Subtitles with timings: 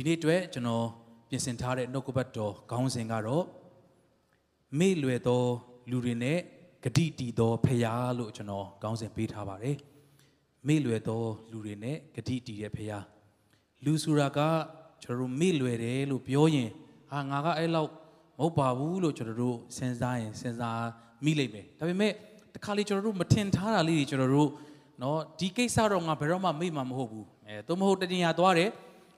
[0.00, 0.86] ီနေ့အတွက်ကျွန်တော်
[1.28, 3.44] ပြင်ဆင်ထားတဲ့နှုတ်ကပတ်တော်ခေါင်းစဉ်ကတော့
[4.78, 5.42] မေ့လွယ်သော
[5.90, 6.38] လူတွေနဲ့
[6.84, 9.76] ဂတိတည်သောဖရာလို့ကျွန်တော်ခေါင်းစဉ်ပေးထားပါတယ်
[10.66, 12.98] မေ့လွယ်သောလူတွေနဲ့ဂတိတည်တဲ့ဖရာ
[13.84, 14.40] လူဆိုတာက
[15.02, 16.70] ကျွန်တော်တို့မေ့လွယ်တယ်လို့ပြောရင်
[17.10, 17.90] ဟာငါကအဲ့လောက်
[18.38, 20.86] မဟုတ်ပါဘူးလို့ကျွန်တော်တို့စဉ်းစားရင်စဉ်းစား
[21.24, 22.12] မိလိမ့်မယ်ဒါပေမဲ့
[22.54, 24.50] တခါလေကျွန်တော်တို့မထင်ထားတာလေးတွေကျွန်တော်တို့
[25.00, 28.70] เนาะဒီကိစ္စတော့ငါဘယ်တော့မှမေ့မှာမဟုတ်ဘူးအဲသို့မဟုတ်တတင်ရသွားတယ်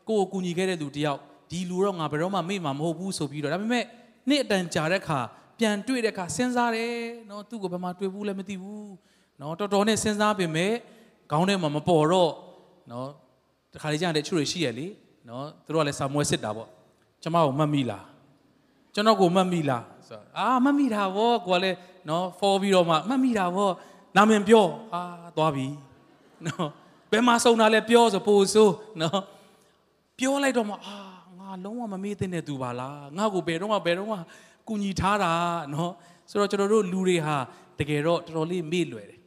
[0.10, 1.20] ကိုကိုကူညီခဲ့တဲ့လူတယောက်
[1.52, 3.86] ဒီလူတော့ငါဘယ်တော့မှမေ့မှာမဟုတ်ဘူးဆိုပြီးတော့ဒါပေမဲ့
[4.30, 5.20] နေ့အတန်ကြာတဲ့အခါ
[5.60, 6.94] ပြန်တွေ့တဲ့အခါစဉ်းစားတယ်
[7.30, 8.92] နော်သူ့ကိုဘယ်မှာတွေ့ဘူးလဲမသိဘူး
[9.42, 10.74] နော်တော်တော်နဲ့စဉ်းစားပေမဲ့
[11.32, 12.32] ခေါင်းထဲမှာမပေါ်တော့
[12.92, 13.08] နော်
[13.74, 14.88] တခါလေကြာတဲ့ချို့တွေရှိရလေ
[15.30, 16.70] နော်သူတို့ကလည်းစာမွေးစစ်တာပေါ့
[17.24, 18.06] ကျမကိုမှတ်မိလား
[18.94, 21.78] ကျွန်တော်ကိုမှတ်မိလားဆိုတော့အာမှတ်မိတာဗောကိုကလည်း
[22.10, 23.72] နော်ဖော်ပြီးတော့မှမှတ်မိတာဗော
[24.16, 25.02] နာမည်ပြောအာ
[25.38, 25.68] သွားပြီ
[26.46, 26.70] နော်
[27.12, 28.70] ဘယ်မှာစုံတာလဲပြောဆိုပို့ဆို
[29.02, 29.20] နော်
[30.20, 30.98] ပြောလိုက်တော့မှအာ
[31.40, 34.18] ငါလုံးဝမမေ့သင့်တဲ့သူပါလားငါ့ကိုဘယ်တော့မှဘယ်တော့မှ
[34.68, 35.32] ကူညီထားတာ
[35.74, 35.92] နော်
[36.30, 37.38] ဆိုတော့ကျွန်တော်တို့လူတွေဟာ
[37.80, 39.20] တကယ်တော့တော်တော်လေးမေ့လွယ်တယ်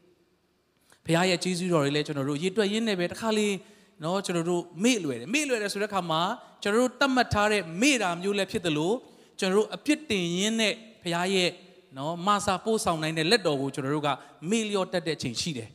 [1.06, 3.54] ဘုရားရဲ့ကျေးဇူးတော်တွေလည်းကျွန်တော်တို့ရေတွက်ရင်းနဲ့ပဲတစ်ခါလေး
[4.02, 6.22] နော်ကျွန်တော်တို့မေ့လွယ်တယ်မေ့လွယ်တယ်ဆိုတဲ့အခါမှာ
[6.62, 8.94] ကျွန်တော်တို့တတ်မှတ်ထားတဲ့မေ့တာမျိုးလည်းဖြစ်တယ်လို့
[9.38, 11.50] ကျွန်တော်တို့အပြစ်တင်ရင်းနဲ့ဘုရားရဲ့
[11.96, 14.08] နော်မဆာပို့ဆောင်နိုင်တဲ့လက်တော်ကိုကျွန်တော်တို့က
[14.50, 15.70] မေ့လျော့တတ်တဲ့အချိန်ရှိတယ်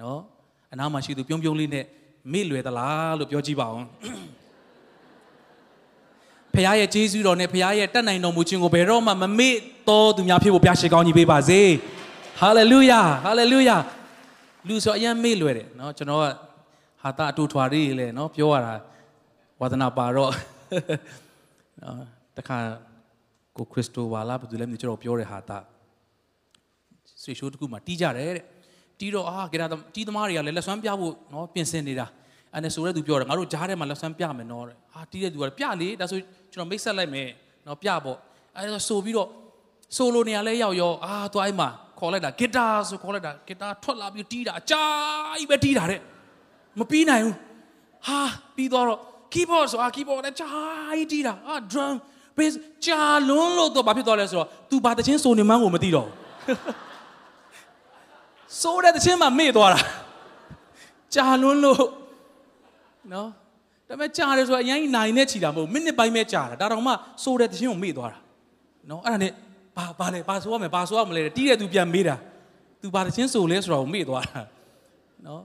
[0.00, 0.20] နော်
[0.72, 1.84] အနားမှာရှိသူပြုံးပြုံးလေးနဲ့
[2.32, 3.86] မေ့လွယ်သလားလို့ပြောကြည့်ပါအောင်
[6.55, 9.55] ဖခင်ရဲ့ကျေးဇူးတော်နဲ့ဖခင်ရဲ့တတ်နိုင်တော်မူခြင်းကိုဘယ်တော့မှမမေ့
[9.89, 11.61] တော်သူများဖြစ်ဖို့ဘုရားရှိခိုးကြီးပေးပါစေ
[12.39, 13.77] ဟာလေလုယာဟာလေလုယာ
[14.67, 16.23] လူဆိုအရင်မေ့လွယ်တယ်เนาะကျွန်တော်က
[17.01, 18.73] ဟာတာအတူထွာလေးလေเนาะပြောရတာ
[19.59, 20.31] ဝါသနာပါတော့
[21.83, 21.95] နော်
[22.37, 22.57] တခါ
[23.57, 25.57] ကိုခရစ်စတိုဝါလာဘယ်သူလဲမသိကျွန်တော်ပြောတဲ့ဟာတာ
[27.23, 28.45] ဆွေရှိုးတခုမှတီးကြတယ်တဲ့
[28.99, 32.07] တီးတော့အာကေတာတီးသမားတွေကလည်းလက်ဆွမ်းပြဖို့เนาะပြင်ဆင်နေတာ
[32.54, 36.18] အဲ့နဲ့ဆိုတဲ့သူပြောတယ်ငါတို့ဂျားထဲမှာလက်ဆန်းပြမယ်နော်တဲ့ဟာတီးတဲ့သူကပြလေဒါဆို
[36.52, 37.28] ကျွန်တော်မိတ်ဆက်လိုက်မယ်
[37.66, 38.18] နော်ပြပေါ့
[38.56, 39.28] အဲ့တော့ဆိုပြီးတော့
[39.96, 44.82] ဆိုလိုနေရာလဲရောက်ရောအာသူအဲ့မှာခေါ်လိုက်တာဂစ်တာဆိုခေါ်လိုက်တာဂစ်တာထွက်လာပြီးတီးတာအကြာ
[45.38, 46.00] ကြီးပဲတီးတာတဲ့
[46.78, 47.34] မပြီးနိုင်ဘူး
[48.06, 48.20] ဟာ
[48.56, 48.86] ပြီးတော့
[49.34, 50.48] keyboard ဆိုအာ keyboard နဲ့ကြာ
[50.98, 51.94] ကြီးတီးတာအာ drum
[52.36, 52.54] bass
[52.86, 56.14] ကြာလွန်းလို့တော့ဘာဖြစ်သွားလဲဆိုတော့ तू ဘာတချင်းဆိုနေမှန်းကိုမသိတော့ဘူး
[58.62, 59.80] ဆိုတဲ့တချင်းမှမေ့သွားတာ
[61.14, 61.82] ကြာလွန်းလို့
[63.12, 63.28] နော်
[63.88, 66.92] ဒါပေမဲ့ကြာတယ်ဆိုတော့အရင်နိုင်နဲ့ချီတာမဟုတ်မိနစ်ပိုင်းပဲကြာတာဒါတောင်မှ
[67.24, 68.18] ဆိုတဲ့တချင်းကိုမေ့သွားတာ
[68.90, 69.32] နော်အဲ့ဒါနဲ့
[69.76, 72.16] ဘာဘာလဲဘာဆိုရမလဲဘာဆိုရမလဲတီးတဲ့သူပြန်မေးတာ
[72.80, 74.40] तू ဘာတချင်းဆိုလဲဆိုတော့မေ့သွားတာ
[75.26, 75.42] နော်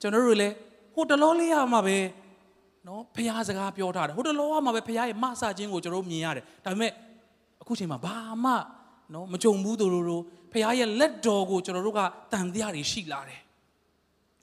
[0.00, 0.54] ကျွန်တော်တို့လည်း
[0.94, 1.96] ဟိုတလောလေးရမှာပဲ
[2.86, 6.92] နော်ဖះစကားပြောထားတယ်ဟိုတလောကမှာပဲဖះရဲ့မဆခြင်းကိုကျွန်တော်မြင်ရတယ်ဒါပေမဲ့
[7.62, 8.52] အခုချိန်မှာဘာမှ
[9.14, 12.00] နော်မကြုံဘူးသူတို့တို့ဖះရဲ့လက်တော်ကိုကျွန်တော်တို့က
[12.32, 13.40] တန်တရားတွေရှိလာတယ်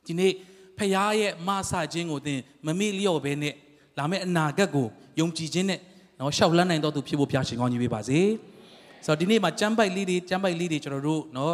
[0.06, 0.32] ဒီနေ့
[0.78, 3.54] ဖရားရဲ့မဆခြင်းကိုသင်မမေ့လျော့ဘဲနဲ့
[3.98, 4.88] လာမယ့်အနာဂတ်ကို
[5.20, 5.80] ယုံကြည်ခြင်းနဲ့
[6.20, 8.20] နော်ရှောက်လန်းနိုင်တော်သူဖြစ်ဖို့ဘုရားရှင်ကောင်းကြီးပေးပါစေ။
[9.06, 11.54] ဆိုတော့ဒီနေ့မှာကျမ်းပိုက်လေးတွေကျမ်းပိုက်လေးတွေကျွန်တော်တို့နော်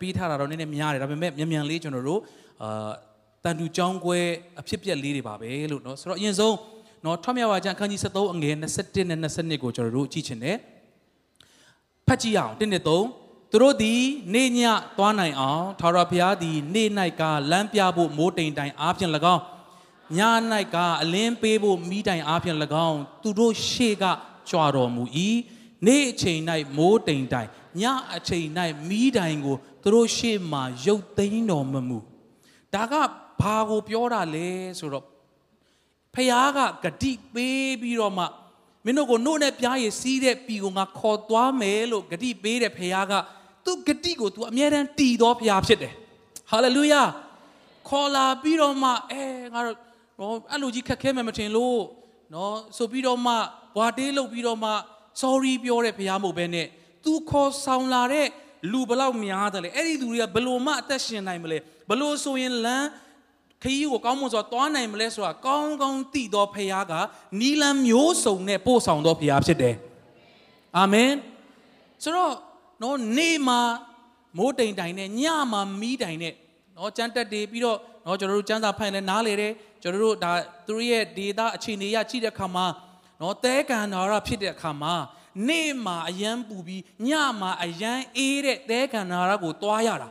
[0.00, 2.20] ပြီးထားတာတော့နည်းနည်းများတယ်ဒါပေမဲ့မြန်မြန်လေးကျွန်တော်တို့
[2.62, 2.90] အာ
[3.44, 4.18] တန်တူကြောင်းကွဲ
[4.60, 6.56] အဖြစ်ပြက်လေးတွေပါပဲလို့နော်ဆိုတော့အရင်ဆုံး
[7.04, 8.54] နော်ထွတ်မြတ်ဝါကျမ်းအခန်းကြီး73အငယ်
[8.84, 10.56] 27နဲ့22ကိုကျွန်တော်တို့ကြည့်ချင်တယ်။
[12.06, 12.90] ဖတ်ကြည့်အောင်1နဲ့3
[13.50, 14.02] သူတို့သည်
[14.34, 14.60] နေည
[14.98, 16.84] သွားနိုင်အောင်ထာဝရဘုရားသည်နေ၌
[17.20, 19.42] ကလမ်းပြဖို့မိုးတိမ်တိုင်အားဖြင့်၎င်း
[20.18, 20.20] ည၌
[20.74, 22.58] ကအလင်းပေးဖို့မိတိုင်အားဖြင့်၎
[22.88, 24.04] င်းသူတို့ရှေ့က
[24.50, 25.04] ကြွတော်မူ၏
[25.86, 26.40] နေ့အချိန်၌
[26.76, 27.48] မိုးတိမ်တိုင်
[27.80, 27.82] ည
[28.16, 28.46] အချိန်၌
[28.88, 31.98] မိတိုင်ကိုသူတို့ရှေ့မှာရုပ်သိမ်းတော်မမူ
[32.74, 32.94] ဒါက
[33.40, 35.04] ဘာကိုပြောတာလဲဆိုတော့
[36.14, 36.50] ဖခင်
[36.84, 38.24] ကဂတိပေးပြီးတော့မှ
[38.84, 43.14] မင်းတို့ကိုနှုတ်နဲ့ပြားရည်စီးတဲ့ပြီကိုငါခေါ်သွားမယ်လို့ဂတိပေးတဲ့ဖခင်က
[43.70, 45.92] သူဂတိကို तू အမြဲတမ်းတည်တော်ဖခင်ဖြစ်တယ်
[46.50, 47.02] ဟာလေလုယာ
[47.88, 49.76] ခေါ်လာပြီးတော့မှအဲငါတို့
[50.20, 51.80] တော့အဲ့လိုကြီးခက်ခဲမှမထင်လို့
[52.34, 53.34] နော်ဆိုပြီးတော့မှ
[53.76, 54.70] ဘွာတေးလုပ်ပြီးတော့မှ
[55.22, 56.66] sorry ပြောတဲ့ဖခင်မဟုတ်ဘဲနဲ့
[57.04, 58.28] तू ခေါ်ဆောင်လာတဲ့
[58.72, 61.58] လူဘလောက်များတယ်လေအဲ့ဒီလူတွေကဘလို့မှအသက်ရှင်နိုင်မလဲ
[61.90, 62.86] ဘလို့ဆိုရင်လမ်း
[63.62, 66.94] ခရီးကိုကောင်းမွန်စွာသွားနိုင်မလဲဆိုတာကောင်းကောင်းသိသောဖခင်က
[67.40, 69.74] နီလန်မျိုးစုံနဲ့ပို့ဆောင်သောဖခင်ဖြစ်တယ်
[70.78, 71.12] အာမင်
[72.02, 72.32] ဆိုတော့
[72.82, 73.60] နော်နေမှာ
[74.38, 75.22] မိုးတိမ်တိုင်နဲ့ည
[75.52, 76.34] မှာမီးတိုင်နဲ့
[76.76, 80.32] နော်ကြမ်းတက်တွေပြီးတော့နော်ကျွန်တော်တို့စမ်းစာဖိုင်လဲနားလေတယ်ကျွန်တော်တို့ဒါ
[80.66, 82.66] သူတို့ရဲ့ဒေတာအခြေအနေရကြည့်တဲ့အခါမှာ
[83.20, 84.94] နော်တဲကန်တော်ရဖြစ်တဲ့အခါမှာ
[85.48, 87.08] နေ့မှာအယမ်းပူပြီးည
[87.40, 90.08] မှာအယမ်းအေးတဲ့တဲကန်တော်ရကိုတွားရတာ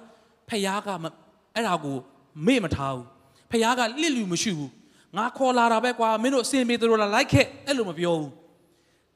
[0.49, 0.89] ဖခင်က
[1.55, 1.97] အဲ့ဒါကို
[2.45, 3.05] မေ့မထားဘူး
[3.51, 4.71] ဖခင်ကလစ်လူမရှိဘူး
[5.17, 8.31] ငါခေါ်လာတာပဲကွာမင်းတို့အစင်ပြေသူတို့လာလိုက်ခဲ့အဲ့လိုမပြောဘူး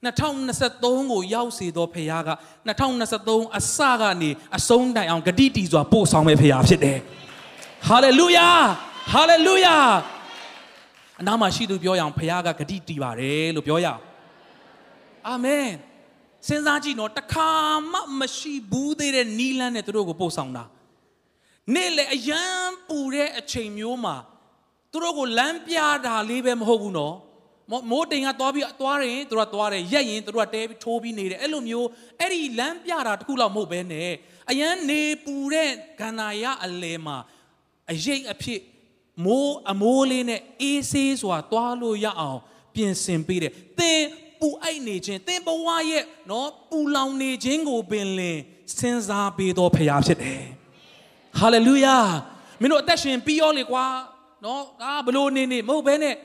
[0.06, 2.32] 2023ကိုရောက်စေသောဖခင်က
[2.68, 6.98] 2023အစကနေအဆုံးတိုင်အောင်ဂတိတည်စွာပို့ဆောင်မဲ့ဖခင်ဖြစ်တယ်
[7.88, 8.50] ဟာလေလုယာ
[9.14, 9.78] ဟာလေလုယာ
[11.22, 14.02] အနားမှာရှိသူပြောရအောင်ဖခင်ကဂတိတီးပါတယ်လို့ပြောရအောင်
[15.28, 15.68] အာမင်
[16.48, 17.52] စဉ်းစားကြည့်နော်တခါ
[17.92, 20.64] မှမရှိဘူးသေးတဲ့နီလန်းနဲ့သူတို့ကိုပို့ဆောင်တာ
[21.76, 22.44] နေ့လေအယံ
[22.88, 24.16] ပူတဲ့အချိန်မျိုးမှာ
[24.92, 27.16] သူတို့ကိုလမ်းပြတာလေးပဲမဟုတ်ဘူးနော်
[27.72, 31.88] မိုးတိမ်ကသွားပြီးသွားရင်သူတို့ကသွားတယ်ရက်ရင်သူတို့ကတဲပြီးထိုးပြီးနေတယ်အဲ့လိုမျိုး
[32.20, 34.12] အဲ့ဒီလမ်းပြတာတခုလောက်မဟုတ်ပဲနဲ့
[34.50, 37.18] အယံနေပူတဲ့ကန္နာရအလဲမှာ
[37.92, 38.62] အရေးအဖြစ်
[39.26, 42.40] မိုးအမိုးလေးနဲ့အေးဆေးစွာသွားလို့ရအောင်
[42.76, 44.04] ပြင်ဆင်ပေးတယ်သင်
[44.40, 48.40] ပူအိုက်နေခြင်းသင်ဘဝရဲ့နော်ပူလောင်နေခြင်းကိုပင်လင်
[48.78, 50.44] စဉ်းစားပေးတော်ဖရာဖြစ်တယ်
[51.40, 51.98] ဟာလေလုယာ
[52.62, 53.86] မင်းတို့အသက်ရှင်ပြီးရောလေကွာ
[54.46, 56.16] နော်အာဘလို့နေနေမဟုတ်ဘဲနဲ့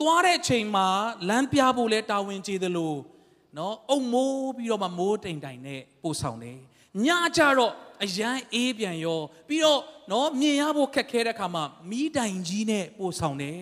[0.00, 0.88] သွားတဲ့ချိန်မှာ
[1.28, 2.94] လမ်းပြဖို့လဲတာဝန်ကျေသလို
[3.58, 6.58] နော်အုံမိုးပြီးတော့မှမိုးတိမ်တိုင်နဲ့ပို့ဆောင်တယ်
[7.04, 7.72] ညကြတော့
[8.04, 9.80] အရန်အေးပြန်ရောပြီးတော့
[10.10, 13.60] နော်မြင်ရဖို့ခက်ခဲတဲ့အခါမှာမီးတိုင်ကြီးနဲ့ပို့ဆောင်တယ်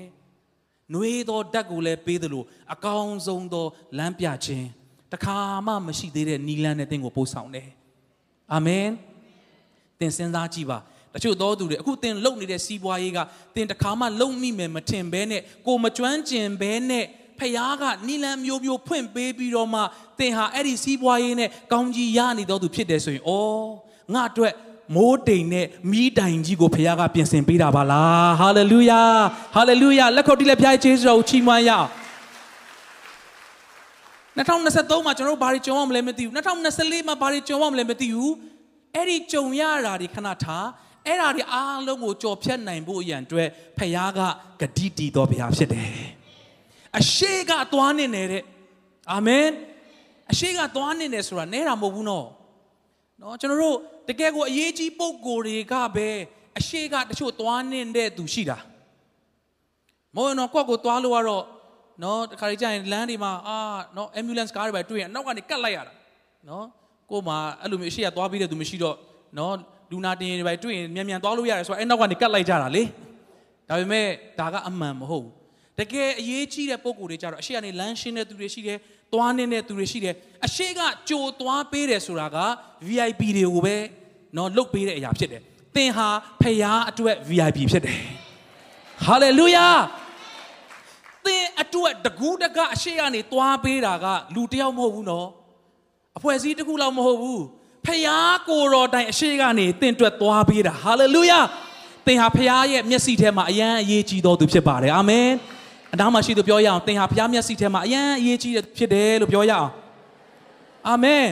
[0.93, 3.67] နှွေးသောဓာတ်ကိုလည်းပေးသလိုအကောင်းဆုံးသော
[3.99, 4.67] လမ်းပြခြင်း
[5.13, 5.37] တခါ
[5.67, 7.69] မှမရှိသေးတဲ့နီလန်းနဲ့တင့်ကိုပို့ဆောင်တယ်
[8.53, 8.89] အာမင်
[9.99, 10.79] သင်စဉ်းစားကြည့်ပါ
[11.15, 13.19] တချို့သောသူတွေအခုသင်လုံနေတဲ့စီးပွားရေးက
[13.55, 17.05] သင်တခါမှလုံမိမယ်မထင်ဘဲနဲ့ကိုမကျွမ်းကျင်ဘဲနဲ့
[17.39, 19.81] ဖခင်ကနီလန်မျိုးမျိုးဖွင့်ပေးပြီးတော့မှ
[20.19, 23.33] သင်ဟာအဲ့ဒီစီးပွားရေးနဲ့ကောင်းကြီးရနေတော်သူဖြစ်တယ်ဆိုရင်ဩ
[24.15, 24.55] ငါအတွက်
[24.95, 29.03] မိုးတိမ်နဲ့မီးတိုင်ကြီးကိုဖခင်ကပြင်ဆင်ပေးတာပါလားဟာလေလုယာ
[29.55, 31.89] ဟာလေလုယာလက်ခုပ်တီးလက်ဖျားကျေးဇူးတော်ကိုချီးမွမ်းရအောင်
[34.37, 38.33] 2023မှာကျွန်တော်တို့ဘာတွေကြုံရမလဲမသိဘူး2024မှာဘာတွေကြုံရမလဲမသိဘူး
[38.97, 40.67] အဲ့ဒီကြုံရတာတွေခဏထား
[41.07, 44.21] အဲ့ဒါတွေအားလုံးကိုကြော်ဖြတ်နိုင်ဖို့အရန်အတွက်ဖခင်က
[44.61, 45.91] ဂတိတည်တော်ဘုရားဖြစ်တယ်
[46.99, 48.43] အရှိကသွားနေနေတဲ့
[49.13, 49.47] အာမင်
[50.31, 52.27] အရှိကသွားနေတယ်ဆိုတာနဲတာမဟုတ်ဘူးနော်
[53.21, 53.79] နော်ကျွန်တော်တို့
[54.09, 56.09] တကယ်ကိုအရေးကြီးပုံကိုယ်တွေကပဲ
[56.59, 58.59] အရှိကတချို့သွားနေတဲ့သူရှိတာ
[60.15, 61.45] မဟုတ်နော်ကိုယ့်ကိုသွားလို့ကတော့
[62.03, 63.59] နော်တခါကြရင်လမ်းတွေမှာအာ
[63.97, 65.93] နော် ambulance ကားတွေပဲတွေ့ရင်နောက်ကနေကတ်လိုက်ရတာ
[66.49, 66.67] နော်
[67.11, 68.97] ကို့မှာအဲ့လိုမျိုးအရှိကသွားပြီးတဲ့သူမရှိတော့
[69.39, 69.55] နော်
[69.93, 72.83] လူနာတင်တွေပဲတွေ့ရင်မြန်မြန်သွားလို့ရတယ်ဆိုတော့အဲ့နောက်ကနေကတ်လိုက်ကြတာလေ
[73.69, 74.07] ဒါပေမဲ့
[74.41, 75.33] ဒါကအမှန်မဟုတ်ဘူး
[75.79, 78.79] တကယ်အရေးကြီးတဲ့ပုံကိုယ်တွေကြတော့အရှိကနေလမ်းရှင်းတဲ့သူတွေရှိတယ်
[79.13, 80.15] သွားနေတဲ့သူတွေရှိတယ်
[80.47, 82.39] အရှိကကြိုသွားပေးတယ်ဆိုတာက
[82.89, 83.77] VIP တွေကိုပဲ
[84.37, 85.43] နော်လုတ်ပေးတဲ့အရာဖြစ်တယ်
[85.77, 86.09] သင်ဟာ
[86.41, 87.99] ဖခင်အတွက် VIP ဖြစ်တယ်
[89.07, 89.67] ဟာလေလုယာ
[91.25, 95.29] သင်အတွက်တကူးတကအရှိကနေသွားပေးတာကလူတယောက်မဟုတ်ဘူးနော်
[96.17, 97.43] အဖွဲ့အစည်းတစ်ခုလောက်မဟုတ်ဘူး
[97.87, 101.41] ဖယားကိုတော်တိုင်အရှိကနေတင့်တွက်သွားပေးတာဟာလေလုယာ
[102.07, 105.29] သင်ဟာဖယားရဲ့မျက်စိထဲမှာအယံအရေးကြီးတော်သူဖြစ်ပါတယ်အာမင်
[105.95, 109.71] အနားမှာရှိသူပြောရအောင်သင်ဟာဖယားမျက်စိထဲမှာအယံအရေးကြီးဖြစ်တယ်လို့ပြောရအောင်
[110.89, 111.27] အာမင်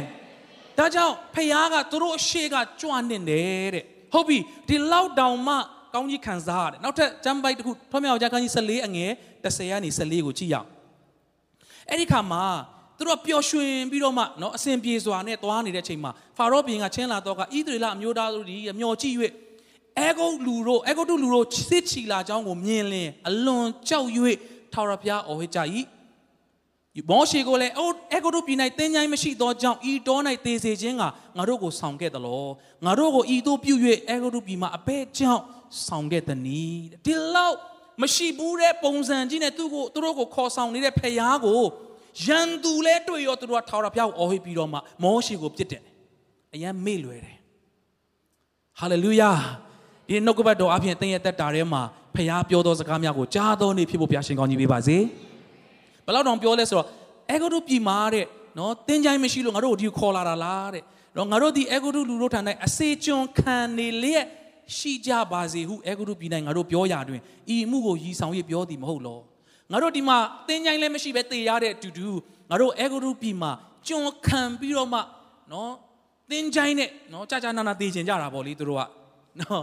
[0.79, 4.38] ဒါကြောင့်ဖယားကသူတို့အရှိကကြွနေတယ်တဲ့ဟုတ်ပြီ
[4.69, 5.55] ဒီလောက်တောင်မှ
[5.94, 9.11] ကောင်းကြီးခံစားရတယ်နောက်ထပ်ကျမ်းပိုက်တစ်ခုထွမြောက်ကြခန်းကြီး14အငယ်
[9.44, 10.69] 30ကနေ14ကိုကြည့်ရအောင်
[11.88, 12.44] အဲ့ဒီခါမှာ
[13.00, 19.17] သူတို့ပျော်ရွှင်ပြီးတော့မှနော်အစဉ်ပြေစွာနဲ့သွားနေတဲ့အချိန်မှာဖာရောဘုရင်ကချင်းလာတော့ကဣသရေလအမျိုးသားတို့ဒီအမျော်ကြည့်၍
[19.99, 24.08] အဲဂုတ်လူတို့အဲဂုတ်လူတို့စစ်ချီလာကြောင်းကိုမြင်လင်အလွန်ကြောက်၍
[24.73, 25.58] ထာဝရဘုရားအော်ဟစ်ကြ၏
[27.11, 31.02] မောရှေကိုလည်းအိုအဲဂုတ်တို့ပြည်၌သင်္ချိုင်းမရှိသောကြောင့်ဤတော၌သေစေခြင်းက
[31.37, 32.47] ငါတို့ကိုဆောင်ခဲ့သလို
[32.85, 33.75] ငါတို့ကိုဤသို့ပြု၍
[34.08, 35.43] အဲဂုတ်တို့ပြည်မှာအဘဲကြောင့်
[35.87, 37.57] ဆောင်ခဲ့သနည်းဒီလောက်
[38.02, 41.62] မရှိဘူးတဲ့ပုံစံကြီးနဲ့သူ့ကိုသူတို့ကိုခေါ်ဆောင်နေတဲ့ဖခင်ကို
[42.25, 45.83] ရန်သူလဲတွေ့ရောသူတို့ကထာဝရဘုရားကိုအော်ဟစ်ပြီးတော့မှမောရှေကိုပြစ်တယ်
[46.55, 47.37] အယံမေ့လွယ်တယ်
[48.81, 49.31] ဟာလေလုယာ
[50.09, 51.83] ဒီနှုတ်ကပတ်တော်အပြင်သင်ရဲ့တက်တာထဲမှာ
[52.14, 54.97] ဖခင်ပြောသောစကားများကိုကြားတော်နေဖြစ်ဖို့ဘုရားရှင်ကောင်းကြီးပေးပါစေ
[56.05, 56.87] ဘယ်လောက်တောင်ပြောလဲဆိုတော့
[57.31, 58.26] အေဂုတုပြည်မှာတဲ့
[58.59, 60.83] နော်တင်းချိုင်းမရှိလို့ငါတို့ကိုဒီခေါ်လာတာလားတဲ့
[61.17, 64.26] နော်ငါတို့ဒီအေဂုတုလူတို့ထံ၌အစေကျွန်ခံနေလျက်
[64.76, 67.21] ရှိကြပါစေဟုအေဂုတုပြည်၌ငါတို့ပြောရတွင်
[67.55, 69.21] ဤမှုကိုရည်ဆောင်၍ပြောသည်မဟုတ်လော
[69.72, 72.08] ငါတို့ဒီမှာတင်းကြိုင်းလည်းမရှိပဲတေရတဲ့အတူတူ
[72.50, 73.52] ငါတို့အဲဂရုပြည်မှာ
[73.88, 75.00] ကျွန်ခံပြီးတော့မှ
[75.52, 75.72] နော်
[76.30, 78.82] တင်းကြိုင်းနဲ့နော်ကြာကြာနာနာတေချင်ကြတာပေါ့လေသူတို့က
[79.40, 79.62] နော်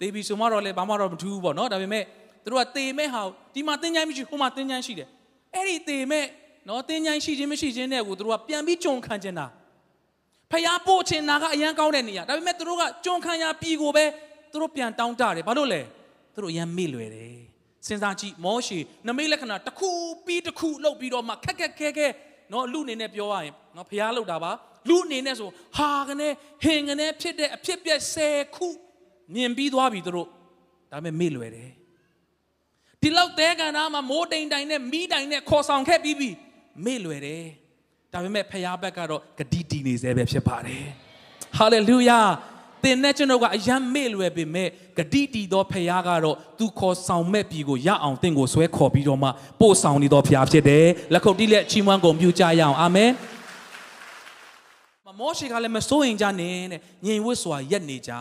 [0.00, 2.04] တေပြီးဆိုမှတော့လေဘာမှတော့မထူးဘူးပေါ့နော်ဒါပေမဲ့
[2.44, 3.20] သူတို့ကတေမဲ့ဟာ
[3.54, 5.08] ဒီမှာတင်းကြိုင်းမရှိဟိုမှာတင်းကြိုင်းရှိတယ်
[5.54, 6.24] အဲ့ဒီတေမဲ့
[6.68, 9.46] နော်တင်းကြိုင်းရှိခြင်းမရှိခြင်းနဲ့ကိုသူတို့ကပြန်ပြီးကျွန်ခံချင်တာ
[10.52, 14.04] ဖျားပို့ချင်တာကအရန်ကောင်းတဲ့နေရာဒါပေမဲ့သူတို့ကကျွန်ခံရပြည်ကိုပဲ
[14.52, 15.80] သူတို့ပြန်တောင်းတတယ်ဘာလို့လဲ
[16.34, 17.38] သူတို့အရန်မေ့လွယ်တယ်
[17.86, 19.90] စဉ်းစားကြည့်မောရှေနမိတ်လက္ခဏာတစ်ခု
[20.26, 22.08] ပြီးတစ်ခုလုပ်ပြီးတော့မှခက်ခက်ခဲခဲ
[22.52, 24.52] နော်လူအနေနဲ့ပြောရရင်နော်ဖျားလောက်တာပါ
[24.88, 26.28] လူအနေနဲ့ဆိုဟာကနေ
[26.64, 28.68] ဟင်ကနေဖြစ်တဲ့အဖြစ်ပြက်၁၀ခု
[29.34, 30.28] မြင်ပြီးသွားပြီသူတို့
[30.92, 31.70] ဒါပေမဲ့မေ့လွယ်တယ်
[33.02, 36.30] ဒီလောက်တဲကန်သားမှာမိုးတိမ်တိုင်နဲ့မီးတိုင်နဲ့ခေါ်ဆောင်ခဲ့ပြီးပြီ
[36.84, 37.44] မေ့လွယ်တယ်
[38.12, 40.84] ဒါပေမဲ့ဖျားဘက်ကတော့ဂတိတည်နေစေပဲဖြစ်ပါတယ်
[41.58, 42.20] ဟာလေလုယာ
[42.82, 44.68] သင်နဲ့ကျွန်တော်ကအယံမေ့လွယ်ပေမဲ့
[44.98, 49.28] ဂတိတီသောဖခင်ကတော့သူခေါ်ဆောင်မဲ့ပြီကိုရအောင်သင်ကိုဆွဲခေါ်ပြီးတော့မှ
[49.60, 53.10] ပို့ဆောင်နေသောဖခင်ဖြစ်တယ်လက်ခုပ်တီးလက်ချီးမွမ်းကုန်ပြုကြရအောင်အာမင်
[55.18, 58.12] မောရှေကလည်းမစိုးရင်ကြနဲ့တဲ့ညင်ဝတ်စွာရက်နေကြ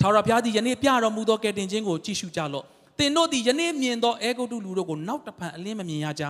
[0.00, 2.64] ထာဝရဘုရားသည်ယနေ့ပြတော်မူသောကယ်တင်ခြင်းကိုကြည့်ရှုကြလော့
[2.98, 6.24] သင်တို့သည်ယနေ့မြင်သောအေဂုတုလူတို့ကိုနောက်တဖန်အလင်းမမြင်ရကြ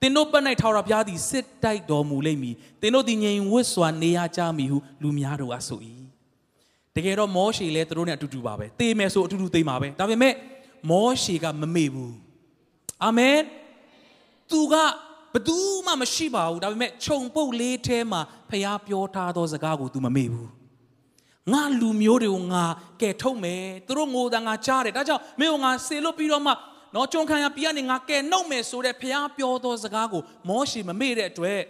[0.00, 5.80] သင်တို့ပတ်၌ထာဝရဘုရားသည်စစ်တိုက်တော်မူလိမ့်မည်သင်တို့သည်ငြိမ်ဝတ်စွာနေရကြမည်ဟုလူများတို့အားဆို၏
[6.98, 10.34] တကယ်တော့မောရှေလည်းသူတို့နဲ့အတူတူပါပဲသေမယ်ဆိုအတူတူသေမှာပဲဒါပေမဲ့
[10.90, 12.14] မောရှေကမမေ့ဘူး
[13.04, 13.38] အာမင်
[14.50, 14.74] သူက
[15.34, 20.48] ဘသူမှမရှိပါဘူးဒါပေမဲ့ခြုံပုတ်လေးထဲမှာဖះပြောထားသောစကားကို तू မမေ့ဘူး
[21.52, 22.64] ငါလူမျိုးတွေကိုငါ
[23.00, 26.52] ကဲထုတ်မယ်သူတို့ငိုတာငါကြားတယ်ဒါကြောင့်မင်းကငါဆေလို့ပြီးတော့မှ
[26.94, 31.60] နော်ကြုံခံရပြီးကနေငါကဲနှုတ်မယ်ဆိုတဲ့ဖះပြောသောစကားကိုမောရှေမမေ့တဲ့အတွက်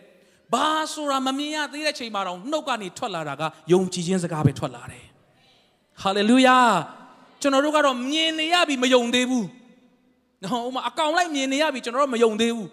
[0.52, 3.42] ဘာဆိုတာမမြင်ရသေးတဲ့ချိန်မှာတော့နှုတ်ကနေထွက်လာတာက
[3.72, 5.07] ယုံကြည်ခြင်းစကားပဲထွက်လာတယ်
[6.01, 6.57] ဟာလေလုယာ
[7.41, 9.47] ကျွန်တော်တို့ကတော့မြင်နေရပြီမယုံသေးဘူး
[10.43, 12.69] နော်ဥမာအကောင်လိုက်မြင်နေရပြီကျွန်တော်တို့မယုံသေးဘူး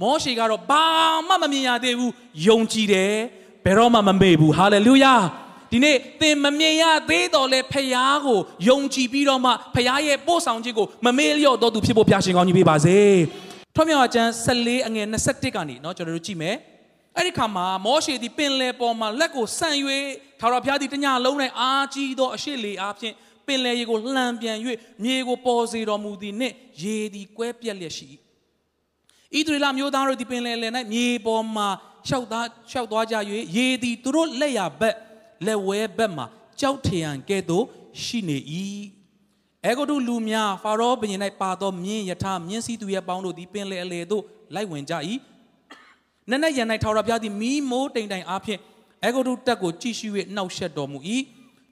[0.00, 0.84] မောရှေကတော့ဘာ
[1.28, 2.12] မှမမြင်ရသေးဘူး
[2.48, 3.14] ယုံကြည်တယ်
[3.64, 5.14] ဘယ်တော့မှမမေ့ဘူးဟာလေလုယာ
[5.72, 8.38] ဒီနေ့သင်မမြင်ရသေးတော့လဲဖယားကို
[8.68, 12.98] ယုံကြည်ပြီးတော့မှဖယားရဲ့ပို့ဆောင်ခြင်းကိုမမေ့လျော့တော့သူဖြစ်ဖို့ဖျားရှင်ကောင်းကြီးပေးပါစေ။
[13.74, 16.56] ထွတ်မြောက်အကျမ်း14အငယ်21ကနေเนาะကျွန်တော်တို့ကြည့်မယ်။
[17.17, 19.77] အဲ့ဒီခါမှာမောရှေသည်ပင်လယ်ပေါ်မှာလက်ကိုဆန့်၍
[20.39, 23.15] ထာဝရဘုရားသည်တညလုံး၌အာကြီးသောအရှိလေအားဖြင့်
[23.47, 24.57] ပင်လယ်ရေကိုလှန်ပြန်၍
[25.03, 28.07] မြေကိုပေါ်စေတော်မူသည်နှင့်ရေသည်ကွဲပြက်လျက်ရှိ၏။
[29.37, 31.67] ဣသရေလမျိုးသားတို့သည်ပင်လယ်လယ်၌မြေပေါ်မှာ
[32.07, 33.15] ရှောက်သားရှောက်သွားကြ၍
[33.55, 34.95] ရေသည်သူတို့လက်ရဘက်
[35.45, 36.25] လက်ဝဲဘက်မှာ
[36.59, 37.65] ကြောက်ထရန်ကဲ့သို့
[38.03, 38.37] ရှိနေ၏
[39.65, 44.23] အေဂုတုလူများဖာရောဘုရင်၌ပါသောမြင်းယထာမြင်းစည်းသူရဲ့ပေါင်းတို့သည်ပင်လေအလေသို့
[44.55, 44.93] လိုက်ဝင်ကြ၏
[46.31, 48.59] နက်နက်ရန်၌ထာဝရဘုရားသည်မိမိုးတိမ်တိုင်အားဖြင့်
[49.03, 50.99] အေဂုတုတက်ကိုကြည့်ရှု၍နှောက်ရှက်တော်မူ၏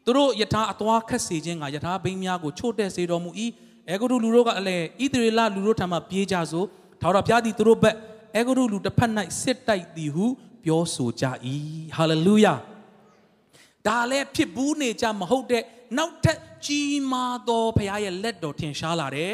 [0.06, 3.32] သူတို့ယထာအသွားခတ်စေခြင်းကယထာဘိန်းများကိုချို့တဲ့စေတော်မူ၏
[3.90, 6.68] အေဂုတုလူတို့ကအလေဣသရေလလူတို့ထံမှပြေးကြစို့
[7.02, 7.96] ထာဝရဘုရားသည်သူတို့ဘက်
[8.36, 9.12] အေဂုတုလူတစ်ဖက်၌
[9.42, 10.26] စစ်တိုက်သည်ဟု
[10.64, 11.26] ပြောဆိုကြ၏
[11.98, 12.54] ဟာလေလုယာ
[13.88, 15.64] ဒါလည်းဖြစ်ဘူးနေကြမဟုတ်တဲ့
[15.98, 19.34] နောက်ထပ်ကြီးမားသောဘုရားရဲ့လက်တော်ထင်ရှားလာတယ်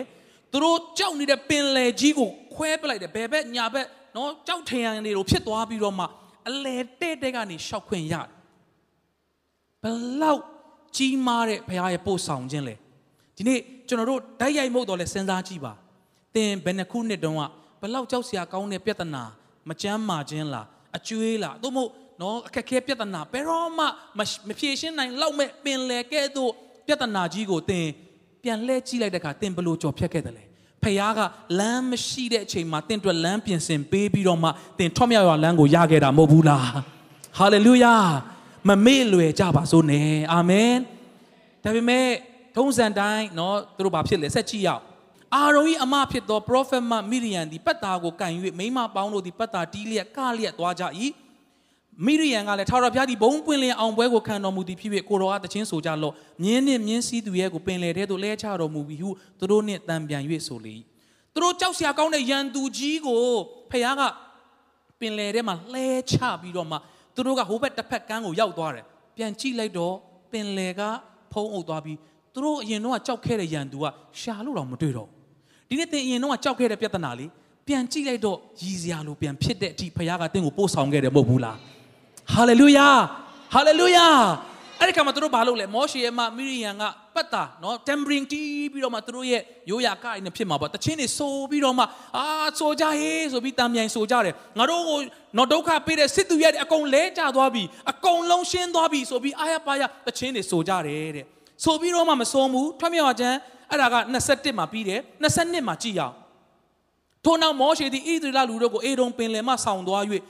[0.51, 6.05] သူတို့ကြောက်နေတဲ့ပင်လယ်ကြီးကိုခွဲပလိုက်တယ်ဘယ်ဘက်ညာဘက် နော်ကြောက်ထရန်တွေလိုဖြစ်သွားပြီးတော့မှ
[6.49, 8.29] အလဲတဲ့တဲ့ကနေရှောက်ခွင့်ရတယ်
[9.83, 9.85] ဘ
[10.21, 10.41] လောက်
[10.97, 12.75] ကြီးမားတဲ့ဘုရားရဲ့ပို့ဆောင်ခြင်းလဲ
[13.35, 15.73] ဒီနေ့ကျွန်တော်တို့ဓာတ်ရိုက်မှုတ်တော့လဲစဉ်းစားကြည့်ပါ
[16.35, 17.43] သင်ဘယ်နှခုနှစ်တုန်းက
[17.81, 19.23] ဘလောက်ကြောက်စရာကောင်းတဲ့ပြဿနာ
[19.69, 20.65] မကြမ်းမာခြင်းလား
[20.97, 21.91] အကျွေးလားသို့မဟုတ်
[22.21, 23.85] နော်အခက်ခဲပြဿနာဘယ်တော့မှ
[24.47, 26.51] မဖြေရှင်းနိုင်လောက်မဲ့ပင်လယ်ကဲ့သို့
[26.87, 27.87] ပြဿနာကြီးကိုသင်
[28.43, 30.44] ပြန်လှည့်ကြည့်လိုက်တဲ့အခါသင်ဘလို့ကြော်ဖြတ်ခဲ့တယ်လဲ
[30.84, 31.20] ဖခင်က
[31.58, 36.68] လမ်းမရှိတဲ့အချိန်မှာသင်တို့လမ်းပြင်ဆင်ပေးပြီးတော့မှသင်ထွတ်မြောက်ရလမ်းကိုရခဲ့တာမဟုတ်ဘူးလား
[37.38, 37.94] ဟာလေလုယာ
[38.68, 40.74] မမေ့လွယ်ကြပါစို့နဲ့အာမင်
[41.64, 42.06] ဒါပေမဲ့
[42.56, 44.82] ထုံးစံတိုင်းเนาะသူတို့ဘာဖြစ်လဲဆက်ကြည့်ရအောင်
[45.34, 50.84] အာရုံ၏အမဖြစ်သော prophet မမိရိယန်သည်ပတ်တာကိုကန်၍မိမပေါင်းတို့သည်ပတ်တာတီးလျက်ကလျက်သွားကြ၏
[52.03, 59.09] မိရိယန်ကလည်းထာဝရဘုရားသည်ဘုံပွင့်လင်းအောင်ပွဲကိုခံတော်မူသည်ဖြစ်၍ကိုတော်အားတခြင်းဆိုကြလော့မြင်းနှင့်မြင်းစည်းသူရဲ့ကိုပင်လေတဲ့သို့လဲချတော်မူပြီးဟု
[59.39, 60.75] သူတို့နှင့်တံပြန်၍ဆိုလေ
[61.33, 63.21] သူတို့ကြောက်စရာကောင်းတဲ့ရန်သူကြီးကို
[63.71, 64.01] ဖခင်က
[64.99, 66.77] ပင်လေထဲမှာလဲချပြီးတော့မှ
[67.15, 68.85] သူတို့ကဟိုဘက်တစ်ဖက်ကန်းကိုရောက်သွားတယ်
[69.17, 69.93] ပြန်ကြည့်လိုက်တော့
[70.31, 70.81] ပင်လေက
[71.31, 71.97] ဖုံးအုပ်သွားပြီး
[72.33, 73.85] သူတို့အရင်တော့ကြောက်ခဲ့တဲ့ရန်သူက
[74.19, 75.07] ရှာလို့တော့မတွေ့တော့
[75.69, 77.29] ဒီနေ့သင်အရင်တော့ကြောက်ခဲ့တဲ့ပြဿနာလေး
[77.67, 81.57] ပြန်ကြည့်လိုက်တော့ရည်စရာလိုပြန်ဖြစ်တဲ့အထိဖခင်ကသင်ကိုပို့ဆောင်ခဲ့တယ်မဟုတ်ဘူးလား
[82.33, 82.87] ဟာလေလုယာ
[83.53, 84.07] ဟာလေလုယာ
[84.79, 86.83] အဲ့ဒီခါမှာသူတို့ဘာလုပ်လဲမောရှေရဲ့မမိရိယန်က
[87.15, 91.83] ပတ်တာနော် tempering တီးပြီးတော့မှသူတို့ရဲ့ရိုးရာကိုင်းနဲ့ဖြစ်မှာပေါ့တချင်းတွေဆိုပြီးတော့မှ
[92.17, 92.25] အာ
[92.59, 94.99] ဆိုကြဟေးဆိုပြီးတံမြိုင်ဆိုကြတယ်ငါတို့ကို
[95.37, 101.25] နော်ဒုက္ခပေးတဲ့စစ်သူရဲ့အကုန်လဲကျသွားပြီအကုန်လုံးရှင်းသွားပြီဆိုပြီးအာရပါရတချင်းတွေဆိုကြတယ်တဲ့
[101.63, 103.37] ဆိုပြီးတော့မှမစိုးဘူးထွတ်မြောက်ခြင်း
[103.71, 103.95] အဲ့ဒါက
[104.29, 106.13] 21မှာပြီးတယ်22မှာကြည်ရအောင်
[107.25, 110.03] ထို့နောက်မောရှေသည်ဣသရေလလူတို့ကိုအေဒုံပင်လယ်မှဆောင်းသွား၍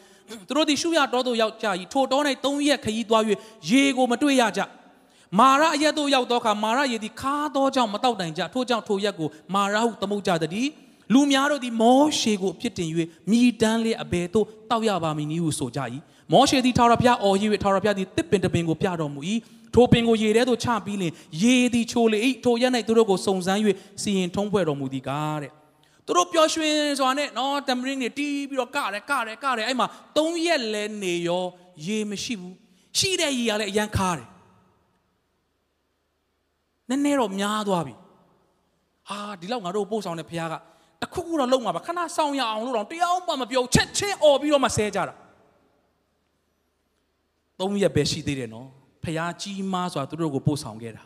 [0.48, 3.24] သူတို့သည်ရှုရတော်သို့ရောက်ကြ၏ထိုတော်၌၃ရက်ခရီးသွား၍
[3.70, 4.62] ရေကိုမတွေ့ရကြ
[5.39, 10.67] မာရအရက်သို့ရောက်သောအခါမာရရေသည်ခါသောကြောင့်မတောက်တိုင်ကြထို့ကြောင့်ထိုရက်ကိုမာရဟုသမုတ်ကြသည်
[11.13, 12.89] လူများတို့သည်မောရှေကိုအဖြစ်တင်၍
[13.29, 15.79] မိတန်းလေးအဘယ်သို့တောက်ရပါမည်နည်းဟုဆိုကြ၏
[16.32, 19.22] မောရှေသည်ထာဝရဘုရားအော်၍ထာဝရဘုရားသည်တစ်ပင်တပင်ကိုပြတော်မူ၏
[19.74, 23.60] ထိုပင်ကိုရေထဲသို့ချပြီးလင်ရေသည်ချိုလေ၏ထိုရက်၌သူတို့ကိုစုံစမ်း၍
[24.01, 25.51] စီရင်ထုံးဖွဲ့တော်မူသည်ကားတဲ့
[26.06, 31.46] သူတို့ပျော်ရွှင်စွာနဲ့နော်တမရင်းတွေတီးပြီးတော့ကတယ်ကတယ်ကတယ်အဲ့မှာ၃ရက်လဲနေရော
[31.86, 32.56] ရေမရှိဘူး
[32.98, 34.28] ရှိတဲ့ရေကလည်းအရန်ခါတယ်
[36.90, 37.94] နည်းနည်းတော့များသွားပြီ
[39.10, 40.56] ဟာဒီလောက်ငါတို့ပို့ဆောင်တဲ့ဖခင်က
[41.02, 45.16] တခုခုတော့လုံမှာပါခဏဆောင်ရအောင်လို့တော့တရားမှမပြောချက်ချင်းអော်ပြီးတော့မှဆဲကြတာ
[47.60, 48.68] သုံးရက်ပဲရှိသေးတယ်နော်
[49.04, 51.04] ဖဖျားကြီးမားစွာသူတို့ကိုပို့ဆောင်ခဲ့တာ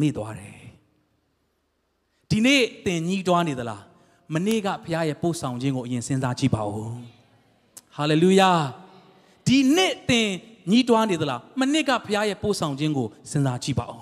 [0.00, 0.58] မေ့သွားတယ်
[2.30, 3.82] ဒီနေ့တင်ကြီးတွားနေသလား
[4.34, 6.92] မနေ့ကဖျားရဲ့ပို့ဆောင်ခြင်းကိုအရင်စဉ်းစားကြည့်ပါဦး
[7.96, 8.50] ဟာလေလုယာ
[9.46, 10.28] ဒီနေ့တင်
[10.70, 14.00] ညီးတွားနေသလားမနစ်ကဘုရားရဲ့ပို့ဆောင်ခြင်းကိုစဉ်းစားကြည့်ပါဦး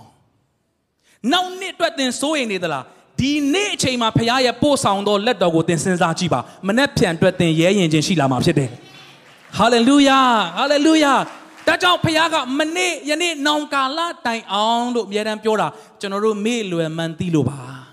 [1.32, 2.84] နောက်နှစ်အတွက်သင်စိုးရိမ်နေသလား
[3.20, 8.70] ဒီနေ့အချိန်မှာဘုရားရဲ့ပို့ဆောင်သောလက်တော်ကိုသင်စဉ်းစားကြည့်ပါမနေ့ပြန်အတွက်သင်ရဲရင်ခြင်းရှိလာမှာဖြစ်တယ်
[9.58, 10.20] ဟာလေလုယာ
[10.58, 11.12] ဟာလေလုယာ
[11.66, 15.68] ဒါကြောင့်ဘုရားကမနေ့ယနေ့နောင်ကာလတိုင်အောင်လို့အမြဲတမ်းပြောတာ
[16.00, 17.85] ကျွန်တော်တို့မေ့လွယ်မှန်သိလို့ပါ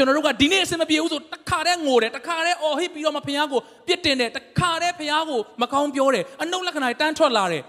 [0.00, 7.62] ကျွန်တော်တို့ကဒီနေ့အစမပြေဘူးဆိုတခါတည်းငိုတယ်တခါတည်းအော်ဟစ်ပြီးတော့မှဘုရားကိုပြစ်တင်တယ်တခါတည်းဘုရားကိုမကောင်းပြောတယ်အနုလက္ခဏာတန်းထွက်လာတယ်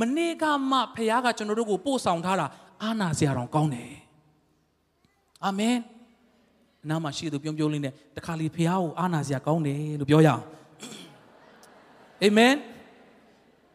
[0.00, 2.46] မနေ့ကမှဘုရားကကျွန်တော်တို့ကိုပို့ဆောင်ထားတာ
[2.82, 3.92] အာနာစရာတောင်ကောင်းတယ်
[5.44, 5.76] အာမင်
[6.88, 10.42] နားမှာရှိသူပြုံးပြုံးလေးနဲ့တခါလေဘုရားကိုအာနာစရာကောင်းတယ်လို့ပြောရအောင်
[12.22, 12.54] အာမင်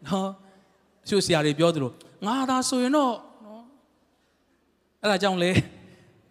[0.07, 0.29] နော်
[1.09, 1.91] သူဆရာတွေပြောသလို
[2.25, 3.13] ငါသာဆိုရင်တော့
[3.45, 3.63] နော်
[5.01, 5.51] အဲ့ဒါကြောင့်လေ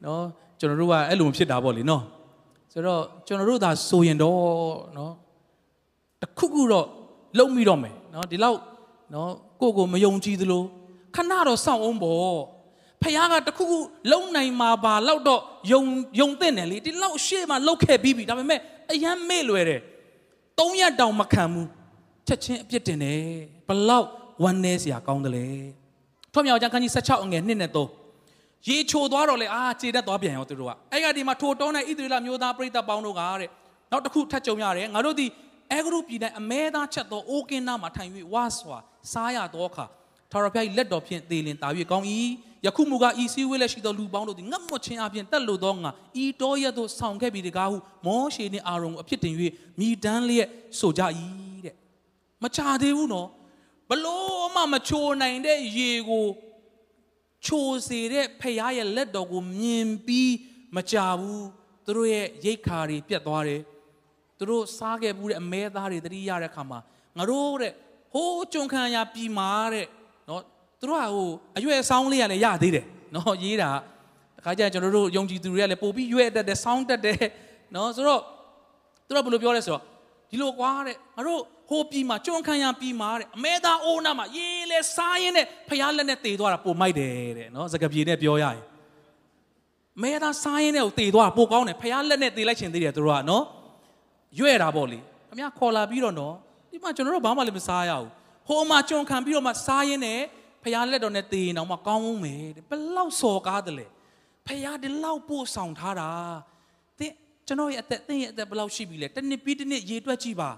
[0.05, 0.25] နော်
[0.59, 2.03] ကျွန်တော်တို့ကအဲ့လိုဖြစ်တာပေါ့လေနော်
[2.73, 4.38] ဆိုတော့ကျွန်တော်တို့သာဆိုရင်တော့
[4.97, 5.12] နော်
[6.23, 6.87] တခုခုတော့
[7.38, 8.59] လုံမိတော့မယ်နော်ဒီလောက်
[9.15, 10.62] နော်ကိုကိုမယုံကြည်သလို
[11.15, 12.38] ခဏတော့စောင့်အောင်ပေါ့
[13.03, 13.79] ဖခင်ကတခုခု
[14.12, 15.41] လုံနိုင်မှာပါလောက်တော့
[15.73, 15.83] ယုံ
[16.21, 18.61] ယုံတဲ့တယ်လေဒီလောက်ရှေ့မှာလောက်ခဲ့ပြီးပြီဒါပေမဲ့
[18.93, 19.81] အယမ်းမေ့လွယ်တယ်
[20.59, 21.69] ၃ရက်တောင်မခံဘူး
[22.27, 23.21] ချက်ချင်းအပြစ်တင်တယ်
[23.69, 24.09] ဘလောက်
[24.43, 25.47] ဝမ်းနေစရာကောင်းတယ်လေ
[26.33, 27.98] ထွတ်မြောက်ကျမ်းခန်းကြီး16အငယ်1နဲ့3
[28.67, 33.49] ရေချိုသွားတော့လေအာခြေတက်သွားပြန်ရောသူတို့ကအဲ့ကဒီမှာထိုတောနဲ့ဣသရေလမျိုးသားပြိတ္တပေါင်းတို့ကတဲ့
[33.91, 35.27] နောက်တစ်ခုထပ်ကြုံရတယ်ငါတို့ဒီ
[35.73, 38.79] အဲဂရုပြည်၌အမဲသားချက်သောအိုးကင်းနာမှာထိုင်၍ဝါစွာ
[39.12, 39.85] စားရသောအခါ
[40.31, 42.07] ထာဝရဘုရား၏လက်တော်ဖြင့်သေလင်တာ၍ကောင်း၏
[42.67, 45.91] ယခုမူကားဤစည်းဝေးလက်ရှိသောလူပေါင်းတို့သည်ငတ်မွတ်ခြင်းအပြင်တက်လို့သောငါ
[46.23, 49.35] ဤတော်ရသို့ဆောင်ခဲ့ပြီးတကားဟုမောရှေနှင့်အာရုံကိုအဖြစ်တင်၍
[49.79, 50.49] မိတန်းလျက်
[50.81, 51.03] ဆိုကြ၏
[51.65, 51.75] တဲ့
[52.43, 53.29] မချသေးဘူးနော်
[53.88, 56.25] ဘလို့မှမချိုနိုင်တဲ့ရေကို
[57.47, 60.35] ချိုစေတဲ့ဖခင်ရဲ့လက်တော်ကိုမြင်ပြီး
[60.76, 61.47] မကြဘူး
[61.85, 63.61] သူတို့ရဲ့ရိတ်ခါတွေပြတ်သွားတယ်
[64.38, 66.79] သူတို့စားခဲ့ဘူးတဲ့အမဲသားတွေတတိရတဲ့ခါမှာ
[67.16, 67.72] ငါတို့တဲ့
[68.12, 69.87] ဟိုးကြုံခံရပြီးမာတဲ့
[70.29, 70.42] နော်
[70.81, 73.70] သူတို့ကဟိုအရွယ်ဆောင်းလေးကလည်းရသေးတယ်နော်ရေးတာ
[74.37, 77.18] တခါကျရင်ကျွန်တော်တို့ယုံကြည်သူတွေကလည်းပို့ပြီးရွက်တက်တယ်ဆောင်းတက်တယ်
[77.74, 78.22] နော်ဆိုတော့
[79.07, 79.83] သူတို့ဘယ်လိုပြောလဲဆိုတော့
[80.31, 88.59] ဒီလိုကွာတဲ့ငါတို့ ဟိုပြီးမှာကြုံခံရပြီးမှာတဲ့အမဲသားအိုးနာမှာရေးလဲစားရင်းနဲ့ဖျားလက်နဲ့တေသွားတာပိုမိုက်တယ်တဲ့နော်စကားပြေနဲ့ပြောရရင်
[90.02, 93.44] မဲသားစားရင်းနဲ့ကိုတေသွားတာပိုကောင်းတယ်ဖျားလက်နဲ့တေလိုက်ချင်သေးတယ်သူတို့ကနော်
[94.38, 94.98] ရွဲ့တာပေါ့လေ
[95.33, 96.35] အများခေါ်လာပြီးတော့နော်
[96.70, 98.09] ဒီမှာကျွန်တော်တို့ဘာမှလည်းမစားရဘူး
[98.48, 100.20] ဟိုမှာကြုံခံပြီးတော့မှစားရင်းနဲ့
[100.64, 103.87] ဖျားလက်တော်နဲ့တေရင်တော့မှကောင်းအောင်မယ်တဲ့ဘယ်လောက်စော်ကားတယ်လဲ
[104.46, 106.11] ဖျားဒီလောက်ပို့ဆောင်ထားတာ
[106.98, 107.12] သင်
[107.46, 110.50] ကျွန်တော်ရဲ့အသက်သင်ရဲ့အသက်ဘယ်လောက်ရှိပြီလဲတစ်နှစ်ပြီးတစ်နှစ်ရေတွက်ကြည့်ပါ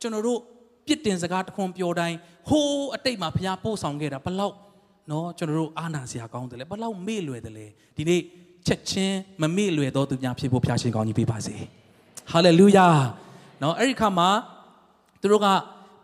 [0.00, 0.40] ကျွန်တော်တို့
[0.86, 2.16] ပြစ်တင်စကားတခွန်ပြောတိုင်း
[2.48, 4.54] ဟိုးအတိတ်မှာဖျားပို့ဆောင်ခဲ့တာဘယ်လောက်
[5.10, 8.20] နော်ကျွန်တော်တို့အာနာစရာကောင်းတယ်လဲဘယ်လောက်မေ့လွယ်တယ်လဲဒီနေ့
[8.66, 11.56] ချက်ချင်းမမေ့လွယ်တော့သူများဖြစ်ဖို့ဖျားရှင်ကောင်းကြီးပေးပါစေ
[12.32, 12.86] ဟာလေလုယာ
[13.62, 14.28] နော်အဲ့ဒီခါမှာ
[15.20, 15.46] သူတို့က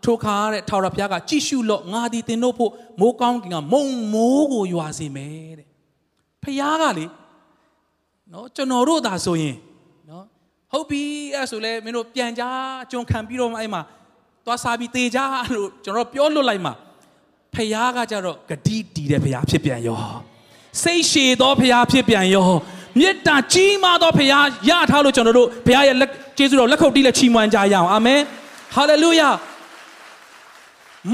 [0.05, 5.67] ထိုခါတဲ့ထာဝရဘုရားကကြည့်ရှုလို့ငါဒီတင်တို့ဖို့မိုးကောင်းကင်ကမုံမိုးကိုရွာစေမယ်တဲ့
[6.43, 7.05] ဘုရားကလေ
[8.33, 9.70] နော်ကျွန်တော်တို့သာဆိုရင်နော်
[10.71, 11.03] ဟုတ်ပြီ
[11.35, 12.43] အဲ့ဆိုလဲမင်းတို့ပြန်ကြ
[12.91, 13.81] ကြုံခံပြီးတော့အဲ့မှာ
[14.45, 15.19] သွားစားပြီးတေကြ
[15.55, 16.73] လို့ကျွန်တော်ပြောလွတ်လိုက်မှာ
[17.55, 19.97] ဖះကကြတော့ဂတိတီတဲ့ဖះဖြစ်ပြန်ရော
[20.83, 22.49] စိတ်ရှည်သောဖះဖြစ်ပြန်ရော
[22.99, 24.33] မေတ္တာကြီးမားသောဖះ
[24.69, 28.21] ရထားလို့ကျွန်တော်တို့ဖះရဲ့လက်ကျေးဇူးတော်လက်ခုပ်တီးလက်ချီးမွမ်းကြရအောင်အာမင်
[28.75, 29.29] ဟာလေလုယာ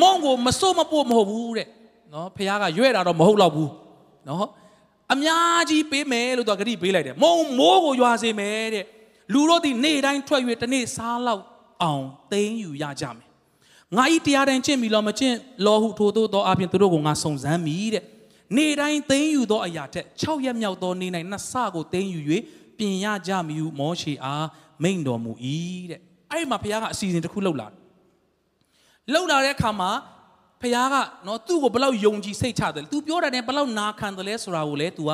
[0.02, 1.67] မုံကိုမစိုးမပို့မဟုတ်ဘူးတဲ့
[2.13, 3.72] နော်ဖះကရွဲ့တာတော့မဟုတ်တော့ဘူး
[4.28, 4.48] နော်
[5.13, 8.86] အများကြီးပေးမယ်လို့သူကဂတိပေးလိုက်တယ်မုံမိုးကိုရွာစေမယ်တဲ့
[9.34, 11.44] လူတို့ဒီနေ့တိုင်းထွက်၍တနေ့စားလောက်
[11.84, 13.28] အောင်သိမ်းယူရကြမယ်
[13.98, 15.36] ငါဤတရားတိုင်းကျင့်ပြီလို့မကျင့်
[15.66, 18.04] လောဟုထို့သောအပြင်သူတို့ကိုငါစုံစမ်းမိတဲ့
[18.56, 22.20] နေတိုင်းသိမ်းယူသောအရာထက်6ရက်မြောက်သောနေ့၌နှစ်ဆကိုသိမ်းယူ၍
[22.78, 24.48] ပြင်ရကြမည်ဟုမောရှေအား
[24.84, 25.32] မိန့်တော်မူ၏
[25.92, 26.00] တဲ့
[26.32, 27.68] အဲ့ဒီမှာဘုရားကအစီအစဉ်တစ်ခုလှုပ်လာ
[29.13, 29.92] လှုပ်လာတဲ့အခါမှာ
[30.62, 30.96] ဖခင်က
[31.28, 35.12] နော်သူ့ကိုဘလောက်ယုံကြည်စိတ်ချတယ်။ तू ပြောတာနဲ့ဘလောက်နာခံတယ်လဲဆိုတာကိုလည်း तू က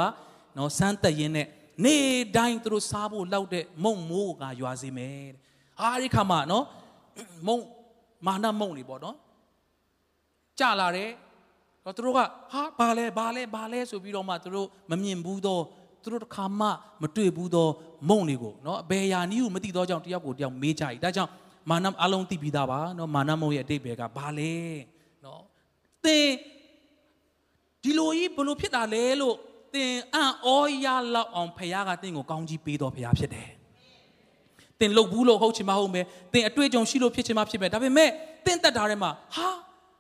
[0.58, 1.48] နော်စမ်းသက်ရင်းနဲ့
[1.86, 1.98] နေ
[2.36, 5.42] တိုင်းသူတို့စားဖို့လောက်တဲ့မုံမိုးကရွာစေမယ်တဲ့။
[5.82, 6.66] အားဒီခါမှာနော်
[7.48, 7.58] မုံ
[8.26, 9.16] မာနမုံနေပေါ့နော်။
[10.60, 11.10] ကြလာတယ်။
[11.84, 15.64] တော့သူတို့ကဟာဘာလဲဘာလဲဘာလဲဆိုပြီးတော့မှသူတို့မမြင်ဘူးတော့
[16.04, 16.68] သူတို့တစ်ခါမှ
[17.02, 17.72] မတွေ့ဘူးတော့
[18.10, 21.32] မုံတွေကိုနော်အဘယ်ယာနီးကိုမသိတော့ကြောင့်တယောက်ကိုတယောက်မေးကြ යි ။ဒါကြောင့်
[21.70, 24.54] မာနအလုံးသိပြီးသားပါနော်မာနမုံရဲ့အတိတ်ပဲကဘာလဲ။
[25.26, 25.44] နော်
[26.06, 26.28] သင်
[27.84, 29.36] ဒီလိုကြီးဘလို့ဖြစ်တာလဲလို့
[29.74, 30.48] သင်အံ့ဩ
[30.86, 33.50] ရလောက်အောင်ဖခင်ကသင်ကိုကောင်းကြီးပေးတော်ဖခင်ဖြစ်တယ်
[34.80, 38.10] သင်လုတ်ဘူးလို့ဟုတ်ချင်မဟုတ်မယ်သင်အတွေ့အကြုံရှိလို့ဖြစ်ချင်မဖြစ်မယ်ဒါပေမဲ့
[38.46, 39.50] သင်တက်တာထဲမှာဟာ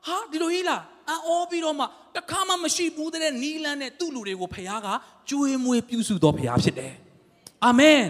[0.05, 4.87] ဟာဒီလိုကြီးလားအော်ပြီးတော့မှတခါမှမရှိဘူးတဲ့နီးလန်းနဲ့သူ့လူတွေကိုဖခင်က
[5.29, 6.93] ကြွေးမွေးပြုစုတော်ဖခင်ဖြစ်တယ်
[7.65, 8.01] အာမင်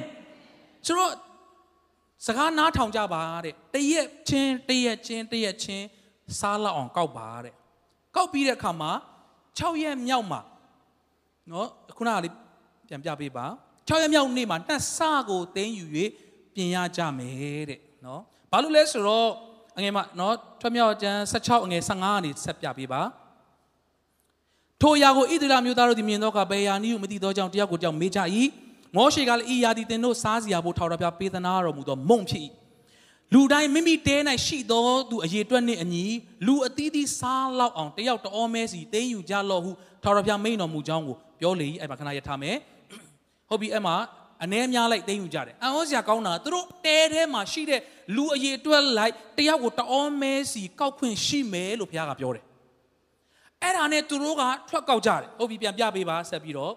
[0.86, 1.12] ဆိုတော့
[2.26, 5.86] စကားနားထောင်ကြပါတဲ့တရက်ချင်းတရက်ချင်းတရက်ချင်း
[6.40, 7.54] စားလောက်အောင်ကောက်ပါတဲ့
[8.16, 8.92] ကောက်ပြီးတဲ့အခါမှာ
[9.60, 10.42] 6ရက်မြောက်မှာ
[11.52, 12.34] နော်ခုနကလေး
[12.88, 13.46] ပြန်ပြပေးပါ
[13.88, 15.86] 6ရက်မြောက်နေ့မှာတက်ဆကိုတင်းယူ၍
[16.54, 19.30] ပြင်ရကြမယ်တဲ့နော်ဘာလို့လဲဆိုတော့
[19.78, 23.02] အငယ်မနော်ထွမြောက်ကျမ်း16အငယ်15ကနေဆက်ပြပေးပါ
[24.82, 28.20] ထိုအရာကိုဣသရေလမျိုးသားတို့သည်မြင်တော့ကဘယ်ယာနည်းဟုမသိသောကြောင့်တယောက်ကိုတယောက်မေးကြ၏
[28.96, 32.44] မောရှေကလည်းဤယာသည်တင်တို့စားစရာဖို့ထောက်တော်ပြပေးသနာတော်မူသောမုံဖြစ်၏
[33.34, 36.06] လူတိုင်းမိမိတဲ၌ရှိသောသူအရေးတွက်နှင့်အညီ
[36.46, 39.72] လူအသီးသီးစားလောက်အောင်တယောက်တအောမဲစီတင်းယူကြလော့ဟု
[40.04, 42.56] ထောက်တော်ပြမိန်တော်မူကြောင်းကိုပြောလေ၏အဲ့မှာခဏရထားမယ်
[43.50, 43.96] ဟုတ်ပြီအဲ့မှာ
[44.44, 47.82] အ ਨੇ များလိုက်တင်းယူကြတယ်အံ့ဩစရာကောင်းတာသူတို့တဲထဲမှာရှိတဲ့
[48.16, 52.44] လူအရေးတွက်လိုက်တယောက်ကိုတအောမဲစီကောက်ခွင့်ရှိမယ်လို့ဘုရားကပြောတယ်
[53.62, 56.74] အဲ့ဒါနဲ့သူတို့ကထွက်ကောက်ကြတယ်ဟုတ်ပြီပြန်ပြပေးပါဆက်ပြီးတော့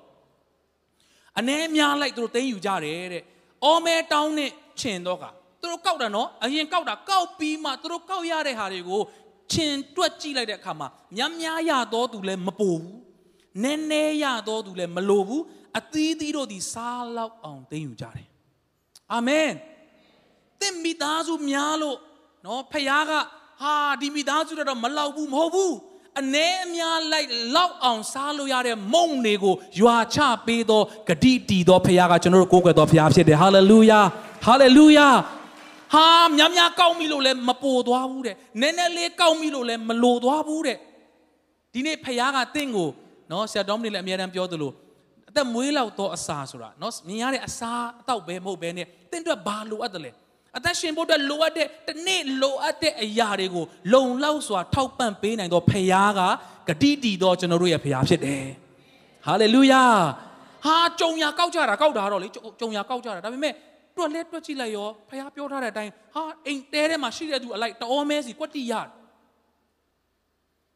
[1.38, 3.22] အ ਨੇ များလိုက်သူတို့တင်းယူကြတယ်တဲ့
[3.64, 5.24] အော်မဲတောင်းနဲ့ချင်တော့က
[5.66, 9.02] သူတို့ကောက်တာနော်အရင်ကောက်တာကောက်ပြီးမှသူတို့ကောက်ရတဲ့ဟာတွေကို
[9.52, 12.86] ချင်တွက်ကြည့်လိုက်တဲ့အခါမှာများများရတော့သူလည်းမပူဘူး
[13.62, 15.42] နည်းနည်းရတော့သူလည်းမလိုဘူး
[15.78, 18.26] အသီးသီးတို့ဒီစားလောက်အောင်တင်းယူကြတယ်
[19.12, 19.50] အာမင်
[20.60, 21.98] သင်မိသားစုများလို့
[22.46, 23.12] နော်ဖခင်က
[23.62, 25.74] ဟာဒီမိသားစုတော့မလောက်ဘူးမဟုတ်ဘူး
[26.20, 34.00] အ ਨੇ အများလိုက်လောက်အောင်စားလို့ရတဲ့မုံတွေကိုရွာချပေးသောဂတိတီသောဖခင်ကကျွန်တော်တို့ကိုးကွယ်သောဖခင်ဖြစ်တယ်ဟာလေလုယာ
[34.44, 35.08] ဟာလေလုယာ
[35.94, 40.76] ဟာများများကောက်ပြီလို့လည်းမပိုသွားဘူးတဲ့နည်းနည်းလေးကောက်ပြီလို့လည်းမလိုသွားဘူးတဲ့
[41.72, 42.88] ဒီနေ့ဖခင်ကတင့်ကို
[43.30, 44.72] နော်ဆရာတော်မနေလည်းအများတန်းပြောသလို
[45.30, 50.10] အသက်မွေးလောက်သောအစာဆိုတာနော်မြင်ရတဲ့အစာအတော့ပဲမဟုတ်ပဲနဲ့တင့်အတွက်ဘာလိုအပ်တယ်လဲ
[50.56, 55.86] အသက်ရှင်ဖို့အတွက်လိုအပ်တဲ့တနေ့လိုအပ်တဲ့အရာတွေကိုလုံလောက်စွာထောက်ပံ့ပေးနိုင်သောဖခင်
[56.68, 58.44] ကဂတိတည်သောကျွန်တော်တို့ရဲ့ဖခင်ဖြစ်တယ်
[59.26, 59.84] ဟာလေလုယာ
[60.64, 62.28] ဟာကြုံရကောက်ကြတာကောက်တာတော့လေ
[62.60, 63.54] ကြုံရကောက်ကြတာဒါပေမဲ့
[63.96, 68.88] တွက်လဲတွက်ကြည့်လိုက်ရောဖခင်ပြောထားတဲ့အတိုင်းဟာအိမ်တဲထဲမှာရှိတဲ့သူအလိုက်တအောမဲစီကွက်တိရတယ်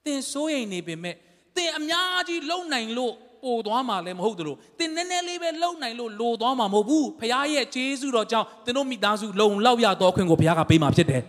[0.04, 1.14] သင်စိုးရိမ်နေပေမဲ့
[1.56, 11.22] သင်အများကြီးလုံနိုင်လို့ပိုသွားမှာလည်းမဟုတ်သလိုသင်နည်းနည်းလေးပဲလုံနိုင်လို့လိုသွားမှာမဟုတ်ဘူးဖခင်ရဲ့ဂျေဇုတော်ကြောင့်သင်တို့မိသားစုလုံလောက်ရသောခွင့်ကိုဖခင်ကပေးမှာဖြစ်တယ်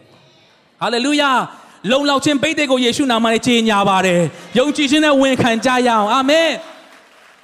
[0.81, 1.31] ဟာလေလုယာ
[1.91, 4.21] လုံလောက်ခြင်းပိတ်တဲ့ကိုယေရှုနာမနဲ့ကြေညာပါတယ်
[4.57, 6.49] ယုံကြည်ခြင်းနဲ့ဝန်ခံကြရအောင်အာမင်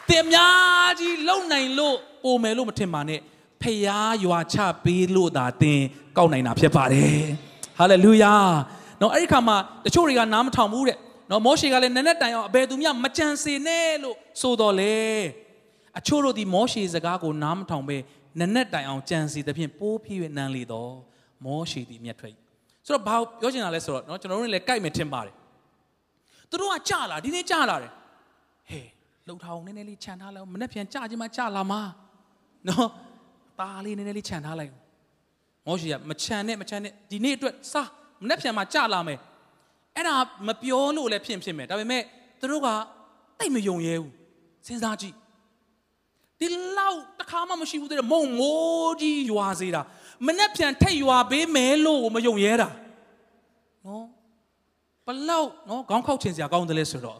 [0.09, 3.19] သင်များကြီးလုံနိုင်လို့ပိုမယ်လို့မထင်ပါနဲ့
[3.61, 3.79] ဖခင်
[4.25, 5.79] ရွာချပေးလို့သာသင်
[6.17, 7.19] ကောက်နိုင်တာဖြစ်ပါတယ်
[7.79, 8.33] ဟာလေလုယာ
[9.01, 10.97] နော်အဲ့ဒီခါမှာတချို့တွေကနားမထောင်ဘူးတဲ့
[11.29, 14.97] နော်မောရှေကလည်းနက်နက်တိုင်အောင်အဘယ်သူမှမကြံစေနဲ့လို့ဆိုတော်လေ
[15.97, 17.97] အချို့တို့ဒီမောရှေစကားကိုနားမထောင်ပဲ
[18.39, 20.93] နက်နက်တိုင်အောင်ကြံစီသဖြင့်ပိုးဖြည့်၍နန်းလေတော့
[21.45, 22.35] မောရှေဒီမြတ်ထွက်
[22.85, 25.35] ဆိုတော့ဘာပြောချင်တာလဲဆိုတော့နော်ကျွန်တော်တို့လည်းကြိုက်မယ်ထင်ပါတယ်
[26.49, 27.91] သူတို့ကကြာလာဒီနေ့ကြာလာတယ်
[28.69, 28.87] ဟေး
[29.27, 31.81] လှုပ်ထားအောင်နည်းနည်းလေးခြံထားလိုက်မနေ့ပြန်ကြာချင်းမှကြာလာမှာ
[32.67, 33.06] နော်ตา
[33.85, 34.71] လေးနည်းနည်းလေးခြံထားလိုက်
[35.65, 37.89] မောရှေကမခြံနဲ့မခြံနဲ့ဒီနေ့အတွက်စား
[38.23, 39.19] မနေ့ပြန်မှကြာလာမယ်
[39.95, 40.15] အဲ့ဒါ
[40.47, 42.03] မပြောလို့လည်းဖြစ်ဖြစ်မယ်ဒါပေမဲ့
[42.39, 42.67] သူတို့က
[43.39, 44.13] တိတ်မယုံရဲဘူး
[44.65, 45.15] စဉ်းစားကြည့်
[46.39, 49.81] ဒီလောက်တခါမှမရှိဘူးတဲ့မုံမိုးကြီးရွာစေတာ
[50.27, 52.69] မနဲ့ပြန်ထက်ရွာပေးမယ်လို့မယုံရဲတာ
[53.85, 54.05] နော်
[55.05, 57.19] ဘလောက်နော်ခေါင်းခောက်ချင်စရာကောင်းတယ်လဲဆိုတော့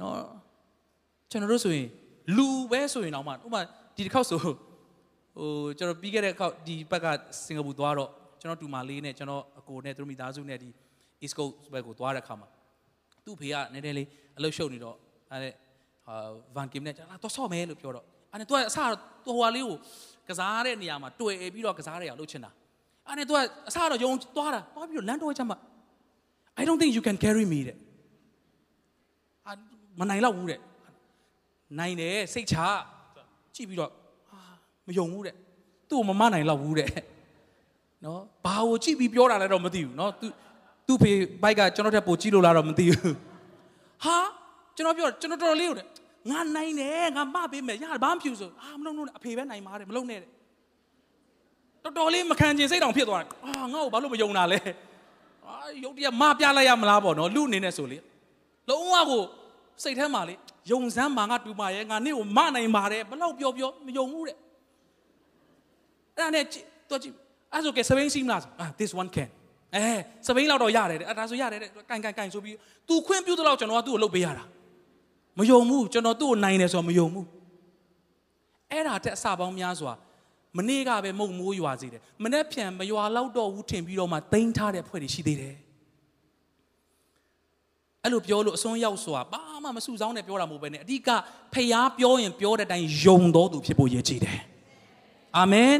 [0.00, 0.14] နော်
[1.30, 1.88] ကျွန်တော်တို့ဆိုရင်
[2.36, 3.60] လူပဲဆိုရင်တော့မှဥပမာ
[4.00, 4.54] ဒီတစ်ခေါက်ဆိုဟို
[5.78, 7.06] ကျွန်တော်ပြီးခဲ့တဲ့ခေါက်ဒီဘက်က
[7.46, 8.10] စင်ကာပူသွားတော့
[8.40, 10.68] ကျွန်တော်တူမလေးနဲ့ကျွန်တော်အကိုနဲ့သူတို့မိသားစုနဲ့ဒီ
[11.22, 12.48] East Coast ဘက်ကိုသွားတဲ့ခါမှာ
[13.24, 14.08] သူ့ဖေကနည်းနည်းလေး
[14.38, 14.96] အလုပ်ရှုပ်နေတော့
[15.30, 15.52] အဲ့
[16.06, 16.14] ဟာ
[16.56, 19.76] ဗန်ကင်နဲ့လာတော့ဆော့မယ်လို့ပြောတော့အဲ့နဲ့သူကအစတော့သူဟိုဟာလေးကို
[20.28, 22.50] ကစားတဲ့နေရာမှာတွေ့ပြီးတော့ကစားရအောင်လုပ်ချင်တာ
[23.06, 25.58] အဲ့နဲ့သူကအစတော့ယုံသွားတာသွားပြီးတော့လမ်းတော့ချမ်းမှာ
[26.60, 27.76] I don't think you can carry me တဲ့
[29.46, 29.52] အာ
[30.00, 30.60] မနိုင်တော့ဘူးတဲ့
[31.78, 32.56] နိုင်တယ်စိတ်ချ
[33.60, 33.92] ကြည့်ပြီးတော့
[34.86, 35.34] မယုံဘူးတဲ့
[35.88, 36.88] သူ့ကိုမမနိုင်တော့ဘူးတဲ့
[38.04, 40.26] နော်ဘာကိုကြည့်ပြီးပြောတာလဲတော့မသိဘူးနော်သူ
[40.86, 43.14] သူ့ဖေဘိုက်ကကျွန်တော်တက်ပိုကြည့်လို့လားတော့မသိဘူး
[44.04, 44.16] ဟာ
[44.76, 45.86] ကျွန်တော်ပြောကျွန်တော်တော်လေးကိုတဲ့
[46.30, 50.30] ငါနိုင်တယ်ငါမပေးမယ်ရဘာမှဖြူဆိုအာမလုပ်လို့အဖေပဲနိုင်ပါတယ်မလုပ်နဲ့တဲ့
[51.84, 54.58] တော်တော်လေးမခံချင်စိတ်တောင်ဖြစ်သွားတယ်အာငါ့ကိုဘာလို့မယုံတာလဲ
[55.46, 57.98] အာရုပ်တရက်မပြလိုက်ရမလားပေါ့နော်လူအနေနဲ့ဆိုလေ
[58.68, 59.22] လုံးဝကို
[59.82, 60.34] စိတ်ထဲမှာလေ
[60.70, 64.36] ယုံစမ်းမှာငါတူမရဲ့ငါနေ့ကိုမနိုင်ပါတယ်ဘလောက်ပြောပြောမယုံဘူးတဲ့
[66.16, 66.44] အဲ့ဒါနဲ့
[66.90, 67.14] တော့ကြည့်
[67.52, 69.28] အဲ့ဆိုကဲစပိန်စီးမလားအာ this one can
[69.74, 69.94] အဲ
[70.26, 72.56] စပိန်လောက်တော့ရတယ်တဲ့အဲ့ဒါဆိုရတယ်တဲ့ကန်ကန်ကန်ဆိုပြီး
[72.88, 74.44] तू ခွင့်ပြုသလောက်ကျွန်တော်ကသူ့ကိုလုပ်ပေးရတာ
[75.38, 77.26] မယုံဘူးကျွန်တော်သူ့ကိုနိုင်တယ်ဆိုတော့မယုံဘူး
[78.70, 79.92] အဲ့ဒါတက်အစပေါင်းများစွာ
[80.56, 85.54] မနေ့ကပဲမုံမိုးရွာစေတယ်မနေ့ပြန်မရွာလောက်တော့ဘူးထင်ပြီးတော့မှတိမ့်ထားတဲ့ဖွဲ့တွေရှိသေးတယ်
[88.04, 91.08] အဲ့လိုပြောလို့အစွန်းရောက်စွာဘာမှမစုဆောင်းနဲ့ပြောတာမဟုတ်ပဲနဲ့အဓိက
[91.54, 94.38] ဖျားပြောရင်ပြောတဲ့အတိုင်းယုံတော်သူဖြစ်ဖို့ရည်ကြည်တယ်
[95.38, 95.74] အာမင်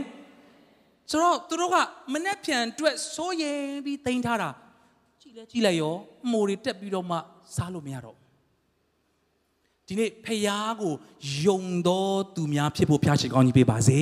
[1.10, 1.76] ဆိုတော့သူတို့က
[2.12, 4.50] မနှက်ပြန်အတွက်စိုးရင်ပြီးတင်ထားတာ
[5.20, 5.94] ကြည်လဲကြည်လိုက်ရော
[6.30, 7.16] မိုးတွေတက်ပြီးတော့မှ
[7.56, 8.16] စားလို့မရတော့
[9.86, 10.94] ဒီနေ့ဖျားကို
[11.44, 14.00] ယုံတော်သူများဖြစ်ဖို့ဖျားရှင်ကောင်းကြီးပေးပါစေ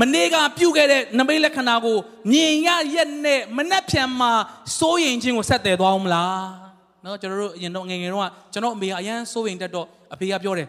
[0.00, 1.98] မနေ့ကပြုတ်ခဲ့တဲ့နမိတ်လက္ခဏာကို
[2.30, 4.32] မြင်ရရက်နဲ့မနှက်ပြန်မှာ
[4.78, 6.69] စိုးရင်ခြင်းကိုဆက်တယ်သွားအောင်မလား
[7.04, 10.68] နော်ကျွန်တော်တို့အရင်တော့ငယ်ငယ်တော့ကျွန်တော်အမေကအရန်စိုးရင်တက်တော့အဖေကပြောတယ်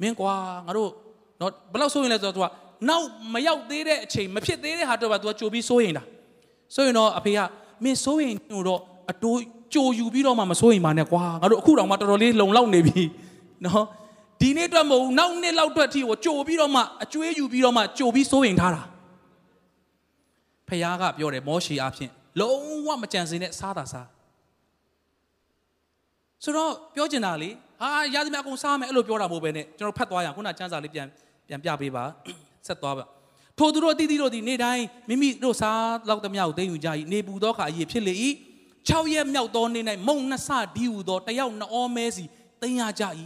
[0.00, 0.32] မင်းကွာ
[0.66, 0.90] ငါတို့
[1.40, 2.46] နော်ဘယ်လောက်စိုးရင်လဲဆိုတော့ तू က
[2.88, 6.04] နောက်မရောက်သေးတဲ့အချိန်မဖြစ်သေးတဲ့ဟာတော့က तू ကကြိုပြီးစိုးရင်တာ
[6.74, 7.38] စိုးရင်တော့အဖေက
[7.84, 8.34] မင်းစိုးရင်
[8.68, 9.38] တော့အတိုး
[9.74, 13.02] ကြိုယူပြီးတော့မှမစိုးရင်ပါနဲ့ကွာငါတို့အခုတောင်မှတော်တော်လေးလုံလောက်နေပြီ
[13.64, 13.84] နော်
[14.40, 18.82] ဒီနေ့အတွက်မဟုတ်နောက်နှစ်လောက်အတွက်အထိကိုကြိုပြီးတော့မှအကျွေးယူပြီးတော့မှကြိုပြီးစိုးရင်ထားတာ
[20.68, 22.10] ဖခင်ကပြောတယ်မောရှေအဖြစ်
[22.40, 24.06] လုံးဝမကြံစည်နဲ့စားတာစား
[26.44, 27.50] ဆိုတော့ပြောချင်တာလေ
[27.82, 31.08] ဟာရသမျှအကုန်စားမယ်အဲ့လိုပြောတာမဟုတ်ပဲနဲ့ကျွန်တော်ဖတ်သွားရအောင်ခုနစံစာလေးပြန်
[31.48, 32.04] ပြန်ပြပေးပါ
[32.66, 33.04] ဆက်သွားပါ
[33.58, 38.14] ထိုသူတို့အတီးတီးတို့ဒီနေ့တိုင်းမိမိတို့စားလောက်သမျှကိုသိမ်းယူကြ၏နေပူသောခါအရေးဖြစ်လေ၏
[38.88, 42.24] 6ရက်မြောက်သောနေ့၌မုံနှစ်ဆဒီဟူသောတယောက်နှောမဲစီ
[42.60, 43.04] သိမ်းရကြ၏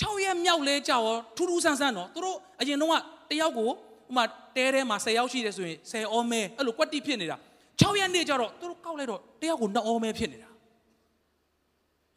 [0.00, 1.04] 6ရက်မြောက်လဲကြောက်
[1.36, 3.72] ထူးထူးဆန်းဆန်းတော့သူတို့အရင်တော့တယောက်ကိုဥ
[4.16, 4.24] မာ
[4.56, 7.36] တဲထဲမှာ10ယောက်ရှိတယ်ဆိုရင်10အောမဲအဲ့လိုကွက်တိဖြစ်နေတာ
[7.80, 10.47] 6ရက်နေ့ကျတော့သူတို့ကောက်လိုက်တော့တယောက်ကို2အောမဲဖြစ်နေတာ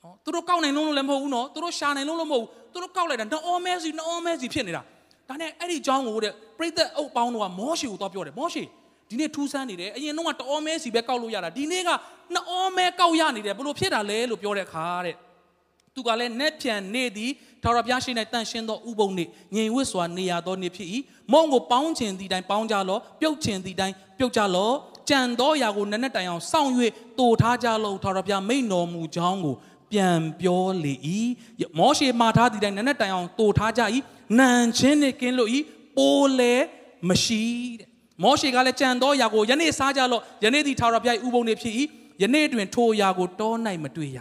[0.04, 4.82] နော်သူတို့ကောက်နိုင်လုံးလို့လည်းမဟုတ်ဘူးနော်သူတို့ရှာနိုင်လုံးလို့မဟုတ်ဘူးသူတို့ကောက်လိုက်တာနှစ်အောမဲစီနှစ်အောမဲစီဖြစ်နေတာ
[5.30, 8.64] ဒါနဲ့အဲ့ဒီအကြောင်းကိုတဲ့ပြိသက်အုပ်ပေါင်းတို့ကမောရှေကိုတော့ပြောတယ်မောရှေ
[9.10, 11.90] ဒီနေ့ထူးဆန်းနေတယ်အရင်တော့ကတအောမဲစီပဲကောက်လို့ရတာဒီနေ့က
[12.34, 15.16] နှစ်အောမဲကောက်ရနေတယ်ဘလို့ဖြစ်တာလဲလို့ပြောတဲ့အခါတဲ့
[15.96, 17.32] သူကလည်းနက်ပြန်နေသည်
[17.64, 20.90] ထာဝရဘုရားရှိ၌တန်ရှင်းသောဥပုံနေငြိမ်ဝတ်စွာနေရသောနေဖြစ်၏
[21.32, 24.72] မုံကိုပေါင်းခြင်းသည်တိုင်းပေါင်းကြလောပြုတ်ခြင်းသည်တိုင်းပြုတ်ကြလော
[25.10, 26.72] ကြံသောຢာကိုနက်နက်တိုင်အောင်စောင့်၍
[27.18, 29.56] တူထားကြလောထာဝရဘုရားမိန်တော်မူကြောင်းကို
[29.91, 30.93] ပြန်ပြောလေ၏
[31.80, 33.82] မောရှေမှာထားသည်တိုင်းနက်နက်တိုင်အောင်တူထားကြ၏
[34.39, 35.49] နန်ချင်းနှင့်ကင်းလို့၏
[35.97, 36.54] ပိုးလဲ
[37.10, 37.43] မရှိ
[37.80, 37.88] တဲ့
[38.23, 41.73] မောရှေကလည်းကြံသောຢာကိုယနေ့စားကြလော့ယနေ့သည်ထာဝရဘုရားဥပုံနေဖြစ်၏
[42.21, 44.19] ယနေ့တွင်ထိုຢာကိုတော၌မတွေ့ရ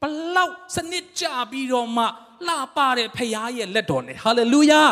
[0.00, 0.02] ဘ
[0.34, 2.04] လောက်စနစ်ကြပြီးတော့မှ
[2.46, 4.82] လှပတဲ့ဖရားရဲ့လက်တော်လေဟာလေလုယာ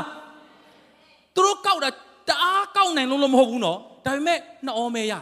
[1.35, 1.90] သူတို့ကောက်တာ
[2.29, 5.14] တအားကောက်နိုင်လို့လို့မဟုတ်ဘူးနော်ဒါပေမဲ့နှောမဲရ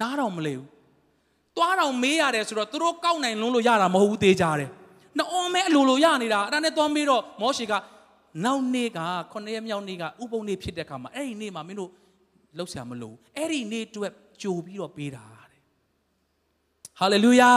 [0.00, 0.66] နားတော့မလဲဘူး
[1.60, 4.70] သွားတော့မေးရတယ်ဆိုတော့သူတို့ကောက်နိုင်လုံးလို့ရတာမဟုတ်ဘူးသေးကြတယ်
[5.18, 7.72] နှောမဲအလိုလိုရနေတာအဲ့ဒါနဲ့သွားမေးတော့မောရှေက
[8.44, 8.98] နောက်နေ့က
[9.32, 11.90] ခုနှစ်ရက်မြောက်နေ့ကဥပုံနေ့ဖြစ်တဲ့ခါမှာအဲ့ဒီနေ့မှာမင်းတို့
[12.58, 15.60] လှုပ်ရှားမလို့အဲ့ဒီနေ့အတွက်ကြိုပြီးတော့ပေးတာတဲ့
[16.98, 17.52] ဟာလေလုယာ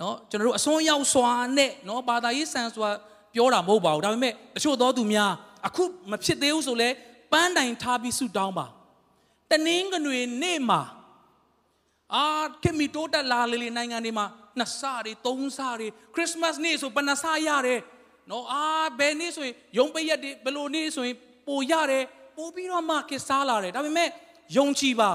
[0.00, 2.88] နော်ကျွန်တော်တို့အစွန်းရောက်စွာနဲ့နော်ဘာသာရေးဆန်စွာ
[3.34, 5.32] ပြောတာမဟုတ်ပါဘူးဒါပေမဲ့တချို့သောသူများ
[5.66, 6.88] အခုမဖြစ်သေးဘူးဆိုလဲ
[7.32, 8.66] ပန်းတိုင်ထားပြီးဆုတောင်းပါ
[9.50, 10.80] တနင်္ဂနွေနေ့မှာ
[12.14, 12.26] အာ
[12.62, 14.26] ခေမီတိုးတက်လာလေလေနိုင်ငံတွေမှာ
[14.58, 17.80] နှစ်ဆတွေသုံးဆတွေခရစ်စမတ်နေ့ဆိုဘယ်နှဆရတယ်
[18.30, 18.64] နော်အာ
[18.98, 21.16] ဘယ်နေ့ဆိုရင်ယုံပရက်တွေဘယ်လိုနေ့ဆိုရင်
[21.48, 22.04] ပိုရတယ်
[22.36, 24.08] ပိုပြီးတော့မှခေစားလာတယ်ဒါပေမဲ့
[24.56, 25.12] ယုံကြည်ပါ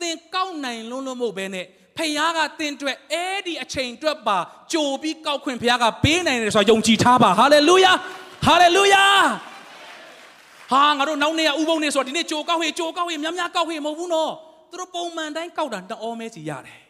[0.00, 4.38] သင်ကောက်နိုင်လုံးလုံးမဟုတ်ဘဲနဲ့ဖခင်ကသင်အတွက်အဲ့ဒီအချိန်အတွက်ပါ
[4.72, 7.92] ကြိုပြီးကောက်ခွင့်ဖခင်ကပေးနိုင်တယ်ဆိုတာယုံကြည်ထားပါဟာလေလုယာ
[8.44, 9.04] ဟာလေလုယာ
[10.72, 14.32] ဟာငါတို့နောက်နေ့ကဥပုံနေဆိုတော့ဒီနေ့ကြိုကောက်ဟေးကြိုကောက်ဟေးများများကောက်ဟေးမဟုတ်ဘူးနော်
[14.70, 16.80] သူတို့ပုံမှန်တိုင်းကောက်တာတအောမဲစီရတယ်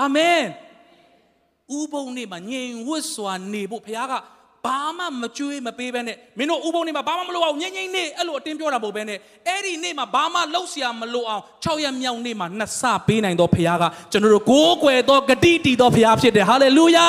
[0.00, 0.42] အာမင်
[1.78, 4.14] ဥပုံနေမှာငြိမ်ဝတ်စွာနေဖို့ဘုရားက
[4.66, 17.06] ဘာမှမကြွေးမပေးဘဲနဲ့မင်းတို့ဥပုံနေမှာဘာမှမလုပ်အောင်ငြိမ်ငြိမ်နေအဲ့လိုအတင်းပြောတာမဟုတ်ဘဲနဲ့အဲ့ဒီနေ့မှာဘာမှလှုပ်ရှားမလို့အောင်6ရက်မြောက်နေ့မှာနှစ်ဆပေးနိုင်တော့ဘုရားကကျွန်တော်တို့ကိုးကွယ်သောဂတိတည်သောဘုရားဖြစ်တယ်ဟာလေလုယာ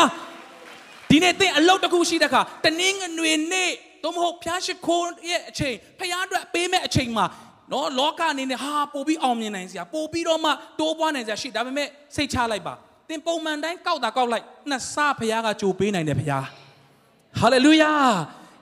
[1.10, 3.72] ဒီနေ့သင်အလုပ်တစ်ခုရှိတဲ့အခါတနင်္ဂနွေနေ့
[4.04, 7.26] သို့မဟုတ်ဖျားရှိခိုးရဲ့အချိန်ဖျားအတွက်ပေးမဲ့အချိန်မှာ
[7.74, 12.74] နော်လောကအနေနဲ့ဟာပို့ပြီးအောင်မြင်နိုင်စရာပို့ပြီးတော့မှတိုးပွားနိုင်စရာရှိဒါပေမဲ့စိတ်ချလိုက်ပါ
[13.10, 16.46] သင်ပုံမှန်တိုင်းကောက်တာကောက်လိုက်နှစ်ဆဖျားကကြိုပေးနိုင်တယ်ဖျား
[17.40, 17.92] ဟာလေလုယာ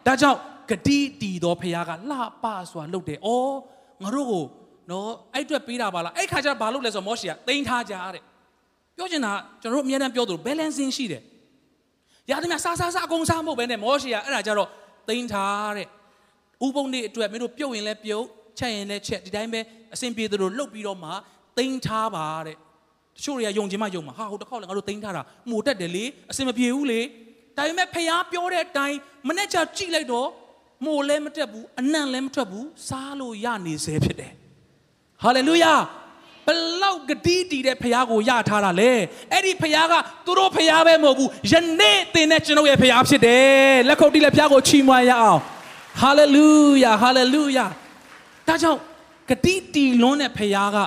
[0.08, 3.56] ဒါကြောင့်ဂတိတီတော်ဖျားကလှပစွာလုပ်တယ်။အော်
[4.04, 4.46] ငါတို့ကို
[4.90, 8.24] နော်အဲ့အတွက်ပေးတာပါလား။အဲ့ခါကျဘာလုပ်လဲဆိုတော့မောရှေကတိန်းထားကြတဲ့။
[8.96, 11.22] ပြောချင်တာကျွန်တော်တို့အများတန်းပြောသလို balancing ရှိတယ်။
[12.30, 14.70] ရာသမျှစားစားစားအကုန်စားမဟုတ်ပဲနဲ့မောရှေကအဲ့ဒါကြတော့
[15.10, 15.88] တိန်းထားတဲ့။
[16.66, 18.26] ဥပုံနေ့အတွက်မင်းတို့ပြုတ်ရင်လည်းပြုတ်
[18.60, 19.60] ချက်ရင်လည်းချက်ဒီတိုင်းပဲ
[19.94, 21.10] အဆင်ပြေသလိုလှုပ်ပြီးတော့မှ
[21.58, 22.56] တိန်းထားပါတဲ့
[23.18, 27.02] တချို့တွေကယုံခြင်းမယုံမှာဟာဟိုတစ်ခေါက်လည်းငါတို့တိန်းထားတာမှုတက်တယ်လေအဆင်မပြေဘူးလေ
[27.58, 30.30] ဒါပေမဲ့ဖះပြောတဲ့အတိုင်းမနေ့ကကြည့်လိုက်တော့
[30.86, 34.34] မို့လည်းမတက်ဘူးအနံ့လည်းမထွက်ဘူးစားလို့ရနေစေဖြစ်တယ်
[35.24, 35.74] ဟာလေလုယာ
[36.48, 36.50] ဘ
[36.82, 38.94] လောက်ဂတိတည်တဲ့ဖះကိုရထားတာလေ
[39.32, 39.94] အဲ့ဒီဖះက
[40.26, 45.40] သူတို့ဖះပဲမဟုတ်ဘူးယနေ့သင်တဲ့ကျွန်ုပ်ရဲ့ဖះဖြစ်တယ်လက်ခုပ်တီးလက်ဖះကိုချီးမွမ်းရအောင်
[46.02, 46.50] ဟာလေလု
[46.84, 47.66] ယာဟာလေလုယာ
[48.52, 48.80] ဒါကြောင့်
[49.30, 50.78] ဂတိတီလွန်းတဲ့ဖခင်က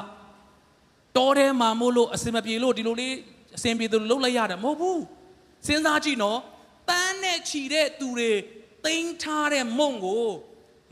[1.16, 3.14] တောထဲမှာမို့လို့အစင်မပြေလို့ဒီလိုလေး
[3.56, 5.02] အစင်ပြေသူလှုပ်လိုက်ရတယ်မဟုတ်ဘူး
[5.66, 6.38] စဉ်းစားကြည့်နော်
[6.88, 8.30] တန်းနဲ့ချီတဲ့သူတွေ
[8.84, 10.26] တိန်းထားတဲ့မုံကို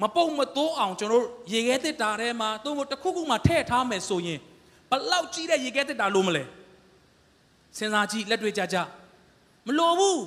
[0.02, 4.38] မပုတ်မတိုးအောင်ကျွန်တော်ရေခဲတစ်တာထဲမှာသို့မဟုတ်တစ်ခုခုမှထည့်ထားမယ်ဆိုရင်
[4.90, 6.42] ဘလောက်ကြီးတဲ့ရေခဲတစ်တာလို့မလဲ
[7.76, 8.76] စဉ်းစားကြည့်လက်တွေ့ကြကြ
[9.66, 10.22] မလိုဘူး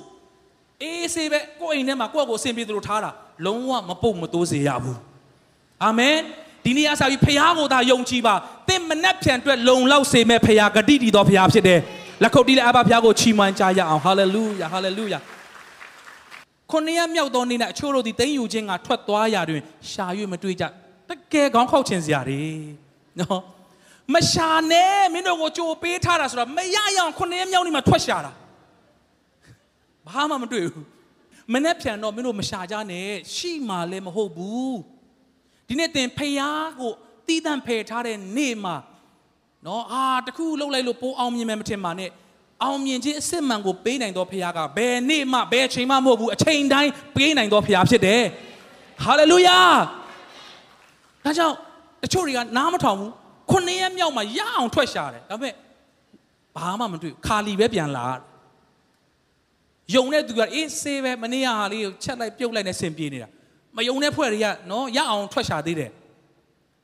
[0.82, 3.10] အေးဆေးပဲကိုယ့်အိမ်ထဲမှာကိုယ့်ကိုအစင်ပြေသူလိုထားတာ
[3.46, 4.98] လုံးဝမပုတ်မတိုးစေရဘူး
[5.84, 6.16] အာမင်
[6.64, 8.34] ဒီနေ့အစားပြီးဖခင်ကိုသာယုံကြည်ပါ
[8.68, 11.80] သင်မနှက်ဖြန်အတွက်လုံလောက်စေမဲ့ဖခင်ဂတိတည်တော်ဖခင်ဖြစ်တယ်
[12.22, 15.18] လက်ခုပ်တီးလက်အဘဖခင်ကိုချီးမွမ်းကြရအောင်ဟာလေလုယာဟာလေလုယာ
[16.70, 20.64] ခုနှစ်ရက်မြောက်သောနေ့၌အချို့တို့သည်တိမ့်ယူခြင်းကထွက်သွားရာတွင်ရှာ၍မတွေ့ကြ
[21.08, 22.42] တကယ်ကောင်းခောက်ခြင်းစရာတွေ
[23.20, 23.42] နော်
[24.14, 28.32] မရှာနဲ့မင်းတို့ကိုကြိုပေးထားတာဆိုတော့မရရအောင်ခုနှစ်ရက်မြောက်နေ့မှာထွက်ရှာတာ
[30.08, 30.86] ဘာမှမတွေ့ဘူး
[31.52, 34.76] မနှက်ဖြန်တော့မင်းတို့မရှာကြနဲ့ရှိမှလည်းမဟုတ်ဘူး
[35.68, 36.92] ဒီနေ့သင်ဖျားကို
[37.26, 38.76] တီးတန့်ဖယ်ထားတဲ့နေ့မှာ
[39.66, 42.10] နော်အာတခုလှုပ်လိုက်လို့ပိုးအောင်မြင်မယ်မထင်ပါနဲ့
[42.62, 48.22] အောင်မြင်ခြင်းအစစ်မှန်ကိုပေးနိုင်သောဖခင်ကဘယ်နေ့မှဘယ်ချိန်မှမဟုတ်ဘူးအချိန်တိုင်းပေးနိုင်သောဖခင်ဖြစ်တယ်
[49.04, 49.58] ဟာလေလုယာ
[51.24, 51.54] ဒါကြောင့်
[52.02, 53.12] တချို့တွေကနားမထောင်ဘူး
[53.50, 55.54] ခုနှစ်ရက်မြောက်မှာရအောင်ထွက်ရှာတယ်ဒါပေမဲ့
[56.56, 58.06] ဘာမှမတွေ့ခါလီပဲပြန်လာ
[59.94, 63.28] ယုံတဲ့သူကအေးဆေးပဲမနေ့ကဟာလေးကိုချက်လိုက်ပြုတ်လိုက်နဲ့ဆင်ပြေနေတာ
[63.76, 65.90] မယုံတဲ့ဖွဲ့တွေကနော်ရအောင်ထွက်ရှာသေးတယ်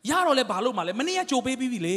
[0.09, 1.96] ရတော့လဲဘာလို့မှလဲမနေ့ကကြိုပေးပြီးပြီလေ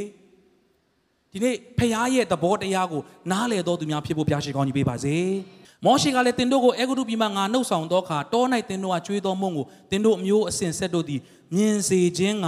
[1.31, 5.15] ဒီနေ့ဖခင်ရဲ့သဘောတရားကိုနားလည်တော်သူများဖြစ်ဖို့ပြရှိကောင်းကြီးပေးပါစေ
[5.85, 11.21] မောရှေကလည်းတင်တို့ကိုအဲဂုတုပြည်မှာငါနှုတ်ဆောင်သောအခါတော၌တင်တို့ကကျွေးတော်မုံကိုတင်တို့အမျိုးအစဉ်ဆက်တို့သည်
[11.55, 12.47] မြင်စေခြင်းက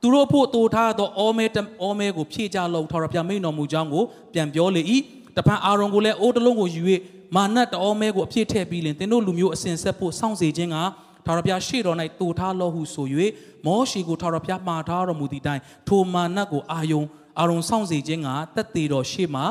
[0.00, 1.46] သူတို့ဖို့တိုထားသောအောမဲ
[1.82, 4.82] အောမဲကိုဖြည့်ကြလို့ထော်ရပြမိန်တော်မူကြောင်းကိုပြန်ပြောလေ၏
[5.36, 6.82] တပန်အာရုံကိုလည်းအိုးတလုံးကိုယူ၍
[7.36, 10.76] မာနတ်တောမဲကိုအပြည့်ထည့်ပြီးလင်တင်တို့လူမျိုးအစဉ်ဆက်ဖို့စောင့်စေခြင်းက
[11.26, 13.06] ထာဝရဘုရားရှေ့တော်၌တူထားလောဟုဆို၍
[13.66, 17.02] မောရှိကိုထာဝရဘုရားမှားထားတော်မူသည့်အတိုင်းထိုမာနတ်ကိုအာယုံ
[17.38, 19.44] အာရုံဆောင်စေခြင်းကတက်သေးတော်ရှေ့မှာ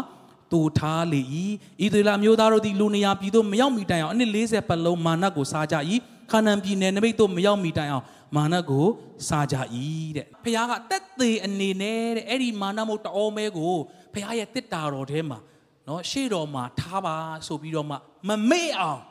[0.51, 1.21] တူထားလေ၏
[1.85, 5.75] ဤသေလမျိုးသားတို့သည်လူနေရာပြည်သို့မရောက်မီတိုင်အောင်အနှစ်40ပတ်လုံးမာနတ်ကိုစားကြ၏
[6.31, 8.05] ခါနန်ပြည်နယ်နမိတ်သို့မရောက်မီတိုင်အောင်
[8.35, 8.85] မာနတ်ကို
[9.27, 9.55] စားကြ၏
[10.15, 13.75] တဲ့ဖခင်ကတက်သေးအနေနဲ့တဲ့အဲ့ဒီမာနမို့တောမဲကို
[14.13, 15.39] ဖခင်ရဲ့တစ်တာတော်ထဲမှာ
[15.87, 17.15] နော်ရှေ့တော်မှာထားပါ
[17.47, 17.95] ဆိုပြီးတော့မှ
[18.29, 19.01] မမေ့အောင်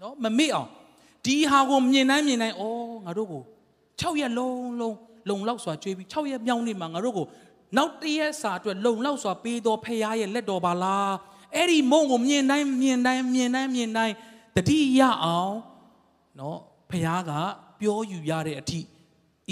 [0.00, 0.68] နော်မမေ့အောင်
[1.28, 2.64] ဒီဟာကိုမြင်တိုင်းမြင်တိုင်းဩ
[3.04, 3.42] ငါတို့ကို
[4.00, 4.96] 6ရက်လုံးလုံး
[5.28, 7.26] လုံလောက်စွာကြွေးပြီး6ရက်မြောင်းနေမှာငါတို့ကို
[7.76, 11.12] နောက်တရက်စာအတွက်လုံလောက်စွာပေးတော်ဖခင်ရဲ့လက်တော်ပါလား
[11.54, 14.14] အဲ့ဒီမုံကိုမြင်တိုင်းမြင်တိုင်းမြင်တိုင်းမြင်တိုင်း
[14.56, 15.56] တတိယအောင်
[16.38, 16.58] နော်
[16.90, 17.32] ဖခင်က
[17.80, 18.82] ပြောယူရတဲ့အထိဣ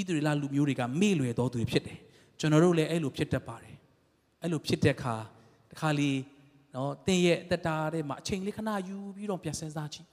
[0.06, 1.98] သရေလလူမျိုးတွေကမေ့လွယ်တော်သူတွေဖြစ်တယ်
[2.38, 3.74] ကျွန်တော်တို့လည်းအဲ့လိုဖြစ်တတ်ပါတယ်
[4.42, 5.16] အဲ့လိုဖြစ်တဲ့အခါ
[5.70, 6.10] တခါလေ
[6.74, 10.06] နော်တင်းရဲ့အသက်တာထဲမှာအချိန်လေးခဏယူပြီးတော့ပြန်စဉ်းစားကြည့်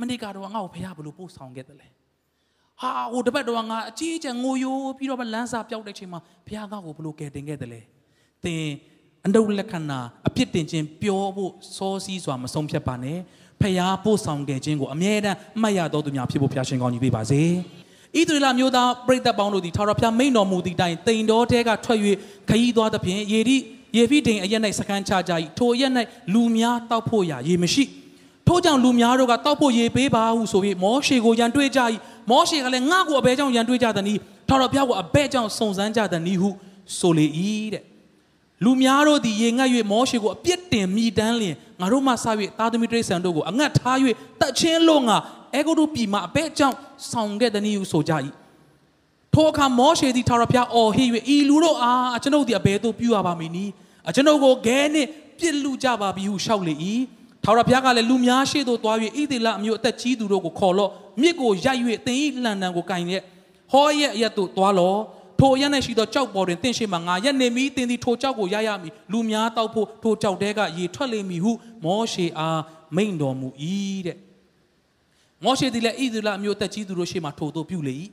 [0.00, 1.88] မနေ့ကတော့ငါ့ကိုဖះဘလို့ပို့ဆောင်ခဲ့တယ်လဲ
[2.80, 7.80] ဟာဟိုတပတ်တော့ငါအကြီးအကျယ်ငိုယိုးပြီးတော့လမ်းစာပြောက်တဲ့ချိန်မှာဖះငါ့ကိုဘလို့ကယ်တင်ခဲ့တယ်လဲ
[8.44, 8.72] တင်း
[9.26, 13.18] အနုလက္ခဏာအပြစ်တင်ခြင်းပြောဖို့စောစီးစွာမဆုံးဖြတ်ပါနဲ့
[13.60, 21.98] ဖះပို့ဆောင်ခဲ့ခြင်းကိုအမြဲတမ်းအမှတ်ရတော်သူများဖြစ်ဖို့ဖះရှင်ကောင်းကြီးပေးပါစေဣသရေလမျိုးသားပရိသတ်ပေါင်းတို့သည်ထာဝရဘုရားမိန်တော်မူသည့်တိုင်တိမ်တော်တဲကထွက်၍
[22.48, 23.56] ခရီးသွားသဖြင့်ယေရိ
[23.96, 25.92] ယေဖိတိန်အရက်၌စကန်ချကြ၏ထိုအရက်၌
[26.32, 27.84] လူများတောက်ဖို့ရာရေမရှိ
[28.46, 31.80] ထို့ကြောင့်လူများတို့ကတောက်ဖို့ရေပေးပါဟုဆိုပြီးမောရှေကိုရန်တွေးကြ၏
[32.30, 36.50] မောရှေကလည်းငါ့ကိုအဘဲကြောင့်ရန်တွေးကြသည်။ထာဝရဘုရားကိုအဘဲကြောင့်စုံစမ်းကြသည်ဟု
[36.98, 37.26] ဆိုလေ၏
[37.74, 37.82] တဲ့
[38.64, 42.14] လူများတို့သည်ရေငတ်၍မောရှေကိုအပြစ်တင်မိတမ်းလျင်ငါတို့မှစ၍
[42.58, 43.96] သားသမီးတိရစ္ဆာန်တို့ကိုအငတ်ထား၍
[44.40, 45.16] တတ်ချင်းလို့ငါ
[45.54, 46.76] အဲဂုတုပြည်မှာအဘဲကြောင့်
[47.10, 48.12] ဆောင်ခဲ့သည်ဟုဆိုကြ၏
[49.34, 53.64] ထိုအခါမောရှေသည်ထာဝရဘုရားအော်ဟစ်၍ဤလူတို့အားကျွန်ုပ်သည်အဘဲသို့ပြုရပါမည်နီ
[54.08, 56.74] အကျွန်ုပ်ကိုဂဲနှင့်ပြစ်လူကြပါပြီဟုရှောက်လေ၏
[57.46, 63.22] ထာဝရဘုရားကလည်းလူများရှေ့သို့သွား၍ဣသေလအမျိုးအသက်ကြီးသူတို့ကိုခေါ်လော့မြစ်ကိုရိုက်၍တင်ဤလန်တန်ကိုကင်ရက်
[63.72, 65.00] ဟောရဲ့အရက်သို့သွားလော့
[65.38, 71.52] ထိုအရက်၌ရှိသောကြောက်ပေါ်တွင်တင့်ရှိမှငါရက်နေမီတင်သည်ထိုကြောက်ကိုရရမည်လူများတောက်ဖို့ထိုကြောက်တဲကရေထွက်လိမ့်မည်ဟု
[71.84, 72.60] မောရှေအား
[72.96, 73.48] မိန့်တော်မူ၏
[74.06, 74.16] တဲ့
[75.44, 77.96] မောရှေသည်လည်းဣသေလအမျိုးအသက်ကြီးသူတို့ရှေ့မှာထိုသို့ပြုလေ၏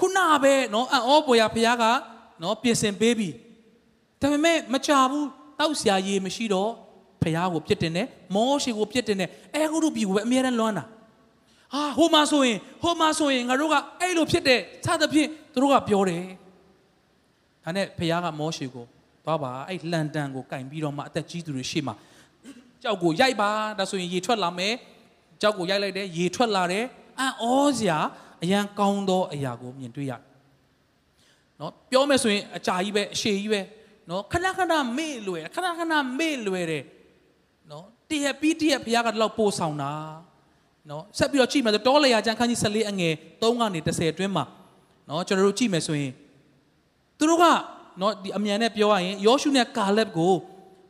[0.00, 1.84] ခုနပဲနော်အံ့ဩပွေရဘုရားက
[2.42, 3.28] နော်ပြင်ဆင်ပေးပြီ
[4.20, 6.72] ဒါပေမဲ့မကြဘူးတောက်ဆရာရေမရှိတော့
[7.22, 10.84] ဖះကိုပြစ်တင်တယ်မောရှေကိုပြစ်တင်တယ်အဲဂုရုပြည်ကိုပဲအမြဲတမ်းလွမ်းတာ
[11.74, 16.22] ဟာဟိုမှာဆိုရင်ဟိုမှာဆိုရင်ငါတို့ကအဲ့လိုဖြစ်တယ်စသဖြင့်သူတို့ကပြောတယ်
[17.64, 18.84] ဒါနဲ့ဖះကမောရှေကို
[19.24, 21.94] သွားပါအဲ့လန်တန်ကိုကင်ပြီးတော့မှအသက်ကြီးသူတွေရှေ့မှာ
[22.82, 24.74] ကြောက်ကိုရိုက်ပါဒါဆိုရင်ရေထွက်လာမယ်
[25.40, 26.84] ကြောက်ကိုရိုက်လိုက်တယ်ရေထွက်လာတယ်
[27.18, 27.44] အံ့ဩ
[27.78, 27.98] စရာ
[28.42, 30.22] အရန်ကောင်းသောအရာကိုမြင်တွေ့ရတယ်
[31.60, 33.60] နော်ပြောမယ်ဆိုရင်အကြာကြီးပဲအရှည်ကြီးပဲ
[34.10, 36.94] နော်ခဏခဏမေ့လွယ်ခဏခဏမေ့လွယ်တယ်နော်
[38.10, 39.92] တည့်ရပြီးတည့်ရဘုရားကတော့ပို့ဆောင်တာ
[40.90, 44.44] နော်ဆက်ပြီးတော့ကြည့်မယ်ဆိုတောလေယာကျမ်းခန်းကြီး14အငယ်3ကနေ10အတွင်းမှာ
[45.08, 46.12] နော်ကျွန်တော်တို့ကြည့်မယ်ဆိုရင်
[47.18, 47.44] သူတို့က
[48.00, 50.34] နော်ဒီအမြန်နဲ့ပြောရရင်ယောရှုနဲ့ကာလက်ကို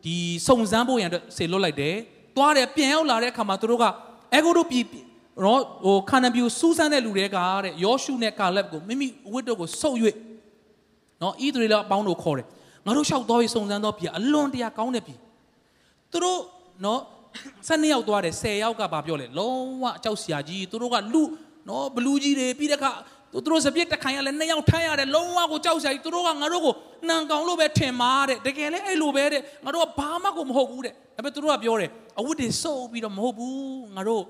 [0.05, 1.95] ဒီဒီစုံစမ်းဖို့ရန်အတွက်ဆေလွတ်လိုက်တယ်
[2.37, 3.85] သွားတယ်ပြန်ရောက်လာတဲ့အခါမှာသူတို့က
[4.35, 4.85] အဲဂိုတို့ပြည်
[5.45, 9.97] နော်ဟိုခါနန်ပြူစူးစမ်းတဲ့လူတွေကတဲ့ယောရှုနဲ့ကာလက်ကိုမိမိဝတ်တို့ကိုဆုပ်၍
[11.23, 12.47] နော်ဣသရေလအပေါင်းတို့ခေါ်တယ်
[12.87, 15.19] ငါတို့လျှောက်သွားပြီးစုံစမ်းတော့ပြည်အလွန်တရာကောင်းတဲ့ပြည်
[16.11, 16.39] သူတို့
[16.85, 17.01] နော်
[17.69, 21.23] 12ယောက်သွားတယ်10ယောက်ကဘာပြောလဲလုံးဝအကြောက်စရာကြီးသူတို့ကလူ
[21.69, 22.93] နော်ဘလူးကြီးတွေပြီးတဲ့အခါ
[23.33, 26.75] သူတို့စပြစ်တခိုင်ရလဲနှစ်ယောက်ထိုင်းရတယ်လုံးဝကိုကြောက်စရာကြီးသူတို့ကငါတို့ကို
[27.09, 33.59] နှံကောင်လို့ပဲထင်မှာတဲ့တကယ်လဲအဲ့လိုပဲတဲ့ငါတို့ကဘာမှကိုမဟုတ်ဘူးတဲ့ဒါပေမဲ့သူတို့ကပြောတယ်အဝတ်တွေစုပ်ပြီးတော့မဟုတ်ဘူး
[33.97, 34.23] ငါတို့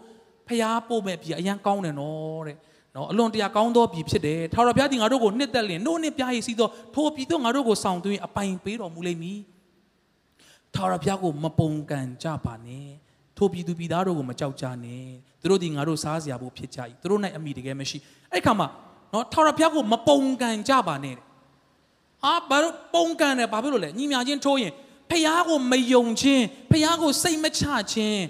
[0.48, 2.56] ဖျားပို့မဲ့ပြည်အရန်ကောင်းတယ်နော်တဲ့
[2.96, 9.40] နော်အလွန်တရာကောင်းသောပြည်ဖြစ်တယ်ထာဝရဘုရားဒီငါတို့ကိုနှစ်သက်လင်နို့နှစ်ပြားရည်စီသောထိုပြည်သို့ငါတို့ကိုဆောင်သွင်းအပိုင်ပေးတော်မူလိမ့်မည်
[10.74, 12.88] ထာဝရဘုရားကိုမပုန်ကန်ကြပါနဲ့
[13.36, 15.06] ထိုပြည်သူပြည်သားတို့ကိုမကြောက်ကြနဲ့
[15.40, 17.98] သူတို့ဒီငါတို့စားစရာဖို့ဖြစ်ကြ၏သူတို့၌အမိတကယ်မရှိ
[18.32, 18.68] အဲ့ခါမှာ
[19.12, 24.72] နော်ထာဝရဘုရားကိုမပုန်ကန်ကြပါနဲ့ဟာဘာလို့ပုန်ကန်တယ်ဘာဖြစ်လို့လဲညီမြချင်းထိုးရင်
[25.10, 27.62] ဖះကိုမယုံခြင်းဖះကိုစိတ်မချ
[27.92, 28.24] ခြင်း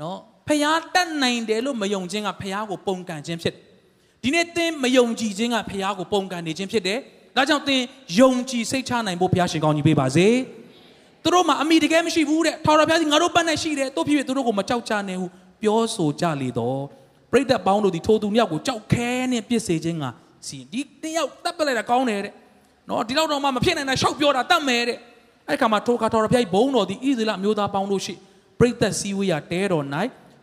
[0.00, 0.18] နော်
[0.48, 0.64] ဖះ
[0.94, 3.62] တတ်နိုင်တယ်လို့မယုံခြင်းကဖះကိုပုန်ကန်ခြင်းဖြစ်တယ်
[4.22, 6.98] ဒီနေ့သင်မယုံကြည်ခြင်းကဖះကိုပုန်ကန်နေခြင်းဖြစ်တယ်
[7.36, 7.82] ဒါကြောင့်သင်
[8.20, 10.26] ယုံကြည်စိတ်ချနိုင်ဖို့ဘုရားရှင်ကောင်းကြီးပေးပါစေ
[11.22, 15.26] သူတို့မှာအမိတကယ်မရှိဘူးတဲ့ထာဝရဘုရားကြီးငါတို့ပတ်နဲ့ရှိတယ်တို့ဖြစ်ဖြစ်သူတို့ကိုမကြောက်ကြနဲ့ဟု
[15.62, 16.82] ပြောဆိုကြလေတော့
[17.32, 20.04] ပရိသတ်ပေါင်းတို့ဒီထိုသူမြောက်ကိုကြောက်ခဲနဲ့ပြစ်စေခြင်းက
[20.46, 22.32] စီဒီတယောက်တပ်ပလိုက်တာကောင်းတယ်တဲ့
[22.88, 24.98] နော်ဒီလောက်တော့မှမဖြစ်နိုင်တာရှောက်ပြောတာတတ်မယ်တဲ့
[25.48, 28.14] အဲ့ခါမှာထိုခါတော်ရဖျိုက်ဘုံတော်ဒီဣသရေလမျိုးသားပေါင်းတို့ရှိ
[28.58, 29.84] ပရိသတ်စည်းဝေးရတဲတော်၌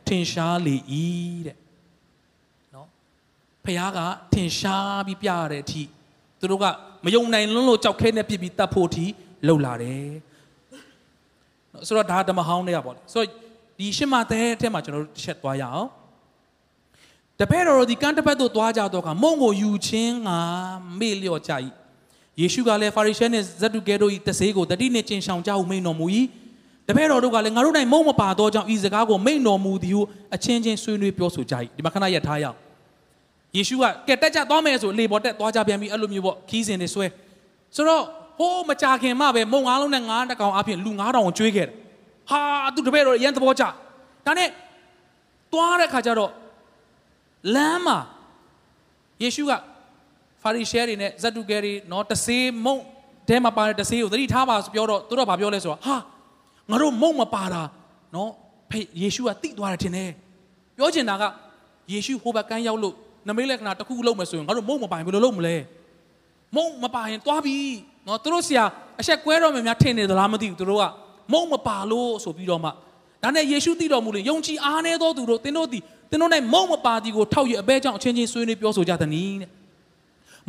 [0.08, 0.76] ထင်ရှားလေ၏
[1.46, 1.56] တဲ့
[2.74, 2.88] နော်
[3.66, 4.00] ဖခင်က
[4.34, 5.84] ထင်ရှားပြီးပြရတဲ့အထိ
[6.40, 6.66] သူတို့က
[7.06, 9.06] မယုံနိုင်လွန်းလို့ကြောက်ခဲနဲ့ပြစ်ပြီးတတ်ဖို့အထိ
[9.48, 10.27] လှုပ်လာတယ်နော်
[11.88, 13.28] ဆိုတော့ဒါဓမ္မဟောင်းတွေကပေါ့လေဆိုတော့
[13.80, 15.88] ဒီရှင်းမတဲ့အထက်မှာကျွန်တော်တို့တစ်ချက်သွားရအောင်
[17.40, 20.30] တပည့်တော်ဒီကန်းတစ်ပတ်တို့သွားကြတော့ကမုံကိုယူချင်းက
[21.00, 21.52] မေ့လျော့ကြ၏
[22.40, 26.06] ယေရှုကလည်းဖာရိရှဲနဲ့ဇဒ္ဒုကဲတို့၏တဆေးကိုတတိနှင့်ကျင်ဆောင်ကြဟုမိန်တော်မူ၏
[26.88, 30.02] တပည့်တော်တို့ကလည်းငါတို့၌မုံမပါသောကြောင့်ဤစကားကိုမိန်တော်မူသည်ဟု
[30.36, 32.58] အချင်းချင်းဆွေးနွေးပြောဆိုကြ၏ဒီမှာခဏရထားရအောင်
[33.56, 37.06] ယေရှုကကဲတက်ကြသွားမယ်ဆိုလေပေါ်တက်သွားကြပြန်ပြီအဲ့လိုမျိုးပေါ့ခီးစဉ်တွေဆွဲ
[37.76, 38.04] ဆိုတော့
[38.38, 41.76] ဟိုးမကြခင်မှပဲမုံငါးလုံးနဲ့ငါးတကောင်အပြင်လူ9000ကိုကျွေးခဲ့တယ်
[42.30, 42.42] ဟာ
[42.76, 43.64] သူတပည့်တော်ရန်သဘောကျ
[44.26, 44.50] ဒါနဲ့
[45.54, 46.32] သွားတဲ့ခါကျတော့
[47.56, 47.98] လမ်းမှာ
[49.24, 49.52] ယေရှုက
[50.42, 52.78] ဖာရိရှဲတွေနဲ့ဇတ်တုကဲတွေနော်တဆေးမုံ
[53.30, 55.96] တဲမှာပါတဲ့တဆေးကိုသတိထားပါဆိုပြောတော့သူတို့ကဘာပြောလဲဆိုတော့ဟာ
[56.70, 57.62] ငါတို့မုံမပါတာ
[58.16, 58.30] နော်
[58.70, 60.12] ဖေယေရှုကတိသွားတယ်ထင်တယ်
[60.78, 61.24] ပြောချင်တာက
[61.92, 62.96] ယေရှုဟိုဘက်ကန်းရောက်လို့
[63.28, 65.56] နမိတ်လက္ခဏာတစ်ခုလုံးမယ်ဆိုရင်ငါတို့မုံမပိုင်ဘယ်လိုလုပ်မလဲ
[66.56, 67.58] မုံမပိုင်သွားပြီ
[68.08, 68.64] နော်သူတို့ဆရာ
[69.02, 70.84] အဆက်ကွဲတော့မှများထင်နေသလားမသိဘူးသူတို့က
[71.34, 72.70] မုံမပါလို့ဆိုပြီးတော့မှ
[73.24, 79.50] ဒါနဲ့ယေရှုသိတော်မူလို့ယုံကြည်အားနေသောသူတို့သင်တို့သည်သင်တို့၌မုံမပါသည်ကိုထောက်ရအဘဲကြောင့်အချင်းချင်းဆွေးနွေးပြောဆိုကြသနည်းတဲ့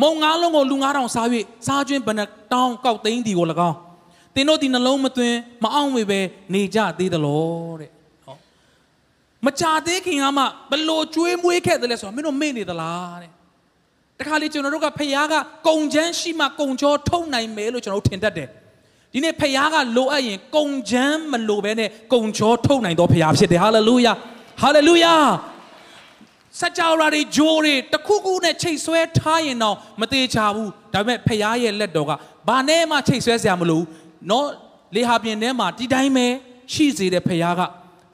[0.03, 1.27] မုံငါးလုံးကိုလူ9000စား၍
[1.67, 2.21] စားကျွင်းဘဏ္ဍ
[2.53, 3.77] တောင်းကောက်သိန်းဒီကို၎င်း
[4.35, 6.21] သင်တို့ဒီနှလုံးမသွင်းမအောင်ဝေပဲ
[6.55, 7.91] နေကြသေးသလောတဲ့
[8.25, 8.37] ဟော
[9.47, 13.31] မကြသေးခင်ကမှဘလို့ကျွေးမွေးခဲ့တယ်လဲဆိုတော့မင်းတို့မေ့နေသလားတဲ့
[14.21, 15.35] တခါလေကျွန်တော်တို့ကဖခင်က
[15.69, 18.49] ကုံချမ်းရှိမှကုံချောထုံနိုင်မယ်လို့ကျွန်တော်တို့ထင်တတ်တယ်
[19.13, 24.13] ဒီနေ့ဖခင်ကလိုအပ်ရင်ကုံချမ်းမလိုဘဲနဲ့ကုံချောထုံနိုင်တော့ဖခင်ဖြစ်တယ်ဟာလေလုယာ
[24.63, 25.15] ဟာလေလုယာ
[26.61, 32.13] စကြဝဠာတွေဂျိုးတွေတခုခုနဲ့ချိတ်ဆွဲထားရင်တော့မသေးချဘူးဒါပေမဲ့ဖခင်ရဲ့လက်တော်က
[32.49, 33.87] ဘာနဲ့မှချိတ်ဆွဲစရာမလိုဘူး
[34.31, 34.47] နော်
[34.97, 36.27] လေဟာပြင်ထဲမှာဒီတိုင်းပဲ
[36.73, 37.63] ရှိစေတဲ့ဖခင်က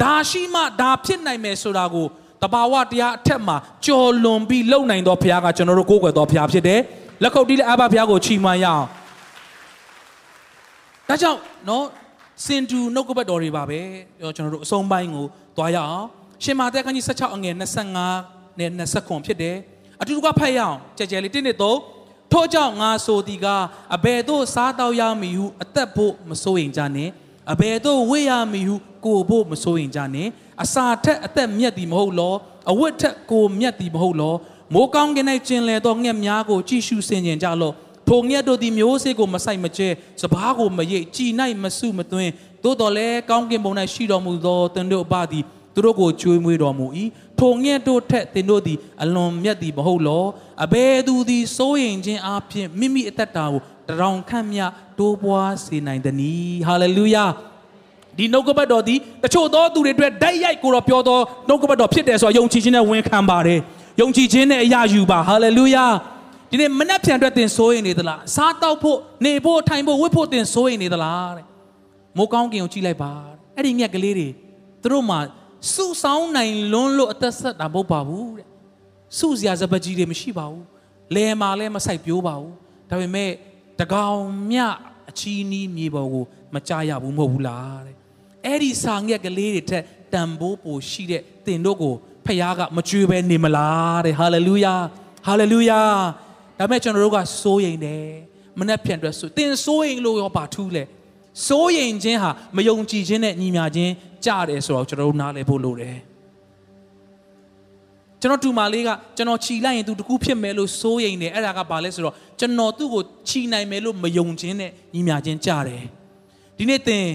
[0.02, 2.06] ဒါရှိမှဒါဖြစ်နိုင်မယ်ဆိုတာကို
[2.44, 6.80] တဘာဝတရားအထက်မှာကြော်လွန်ပြီးလုံနိုင်သောဖခင်ကကျွန်တော်တို့ကိုးကွယ်သောဖခင်ဖြစ်တယ်
[7.22, 8.84] လက်ခုပ်တီးလက်အဘဖခင်ကိုချီးမွမ်းရအောင်
[11.08, 11.38] ဒါကြောင့်
[11.68, 11.84] နော်
[12.44, 13.80] စင်တူနှုတ်ကပတ်တော်တွေပါပဲ
[14.36, 15.24] ကျွန်တော်တို့အဆုံးပိုင်းကို
[15.56, 16.06] သွားရအောင်
[16.44, 17.54] ရှင်မာသက်ခန်းကြီး16အငယ်
[18.06, 19.56] 25နဲ့29ဖြစ်တယ်
[20.00, 21.78] အတူတူကဖတ်ရအောင်ကြဲကြဲလေးတင်းနှစ်တော့
[22.32, 23.46] ထို့ကြောင့်ငါဆိုသည်က
[23.94, 27.08] အဘယ်သို့စားတော့ရမည်ဟုအသက်ဖို့မစိုးရင်ကြနဲ့
[27.52, 28.76] အဘယ်သို့ဝေ့ရမည်ဟု
[29.06, 30.28] ကိုဖို့မစိုးရင်ကြနဲ့
[30.62, 32.34] အစာထက်အသက်မြတ်သည်မဟုတ်လော
[32.70, 34.34] အဝတ်ထက်ကိုမြတ်သည်မဟုတ်လော
[34.74, 37.74] မိုးကောင်းကင်၌ကျင်လေသောငှက်များကိုကြည့်ရှုဆင်ခြင်ကြလော့
[38.08, 39.88] ထိုငှက်တို့သည်မျိုးစေ့ကိုမဆိုင်မကျဲ
[40.22, 41.30] စပားကိုမရိပ်ကြည်၌
[41.62, 42.32] မဆုမသွင်း
[42.64, 45.44] သို့တော်လည်းကောင်းကင်ဘုံ၌ရှိတော်မူသောသင်တို့အပသည်
[45.74, 46.86] သူတို့ကိုကျွေးမွေးတော်မူ၏
[47.38, 50.24] ထိုငှက်တို့ထက်သင်တို့သည်အလွန်မြတ်သည်မဟုတ်လော
[50.64, 54.60] အဘယ်သူသည်စိုးရင်ခြင်းအပြင်မိမိအသက်တာကိုတရောင်ခန့်မြ
[54.98, 57.24] တိုးပွားစေနိုင်သနည်းဟာလေလုယာ
[58.18, 63.60] ဒီနှုတ်ကပတ်တော်ဒီတချို့သောသူတွေအတွက်ဓာတ်ရိုက်ကိုတော့ပြောသောနှုတ်ကပတ်တော်ဖြစ်တယ်ဆိုတော့ယုံကြည်ခြင်းနဲ့ဝန်ခံပါတယ်
[64.00, 65.86] ယုံကြည်ခြင်းနဲ့အရာယူပါဟာလေလုယာ
[66.50, 71.46] ဒီနေ့မနှက်ဖြန်အတွက်သင်စိုးရင်နေသလားစားတော့ဖို့နေဖို့ထိုင်ဖို့ဝတ်ဖို့သင်စိုးရင်နေသလားတဲ့
[72.16, 73.12] မိုးကောင်းကင်ကိုကြည့်လိုက်ပါ
[73.56, 74.28] အဲ့ဒီမြက်ကလေးတွေ
[74.82, 75.18] သူတို့မှာ
[75.74, 78.46] စုဆောင်းနိုင်လွန်းလို့အသက်ဆက်တာမဟုတ်ပါဘူးတဲ့
[79.18, 80.64] စုစရာစပကြီးတွေမရှိပါဘူး
[81.14, 82.54] လဲမှာလဲမဆိုင်ပြိုးပါဘူး
[82.90, 83.30] ဒါပေမဲ့
[83.80, 84.60] တကောင်မြ
[85.10, 87.96] အချီးနီးမြေပေါ်ကိုမကြရဘူးမဟုတ်ဘူးလားတဲ့
[88.46, 91.94] အဲ့ဒီစာငက်ကလေးတွေထက်တန်ဖိုးပိုရှိတဲ့သင်တို့ကို
[92.26, 94.74] ဖခင်ကမကြွေးပဲနေမလားတဲ့ဟာလေလုယာ
[95.26, 95.80] ဟာလေလုယာ
[96.58, 98.04] ဒါမဲ့ကျွန်တော်တို့ကစိုးရိမ်တယ်
[98.58, 100.84] မနှက်ဖြန်အတွက်ဆိုသင်စိုးရိမ်လို့ရောဘာထူးလဲ
[101.48, 103.92] စိုးရိမ်ခြင်းဟာမယုံကြည်ခြင်းနဲ့ညီမျှခြင်း
[104.24, 105.96] ကြတယ်ဆိုတော့ကျွန်တော်တို့နားလည်ဖို့လိုတယ်
[108.20, 115.82] ကျွန်တော်တူမလေးကကျွန်တော်ခြီလိုက်ရင်သူတကူဖြစ်မယ်လို့စိုးရိမ်တယ်အဲ့ဒါကဘာလဲဆိုတော့ကျွန်တော်သူ့ကိုခြီနိုင်မယ်လို့မယုံခြင်းနဲ့ညီမျှခြင်းကြတယ်
[116.58, 117.06] ဒီနေ့သင်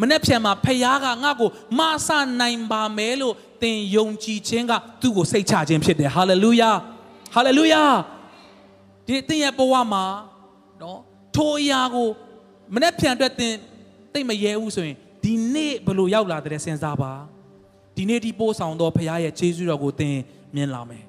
[0.00, 2.08] မနေ့ဖြန်မှာဖခင်ကငါ့ကိုမဆ
[2.40, 6.70] နိုင်ပါမယ်လို့သင်ယုံကြည်ခြင်းကသူ့ကိုစိတ်ချခြင်းဖြစ်တယ်ဟာလေလုယာ
[7.34, 7.82] ဟာလေလုယာ
[9.06, 10.04] ဒီသင်ရဲ့ဘဝမှာ
[10.82, 11.00] နော်
[11.36, 12.08] ထိုအရာကို
[12.74, 13.54] မနေ့ဖြန်အတွက်သင်
[14.12, 17.12] သိမရဲဘူးဆိုရင်ဒီနေ့ဘယ်လိုရောက်လာတဲ့စဉ်းစားပါ
[17.96, 20.16] ဒီနေ့ဒီပို့ဆောင်တော့ဖခင်ရဲ့ခြေဆုတော်ကိုသင်
[20.54, 21.04] မြင်လာမယ်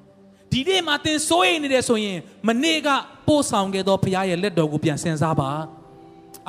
[0.52, 2.18] ဒီနေ့မှာသင်စိုးရိမ်နေတယ်ဆိုရင်
[2.48, 2.88] မနေ့က
[3.28, 5.50] ပို့ဆောင်ခဲ့သောဖခင်ရဲ့လက်တော်ကိုပြန်စဉ်းစားပါ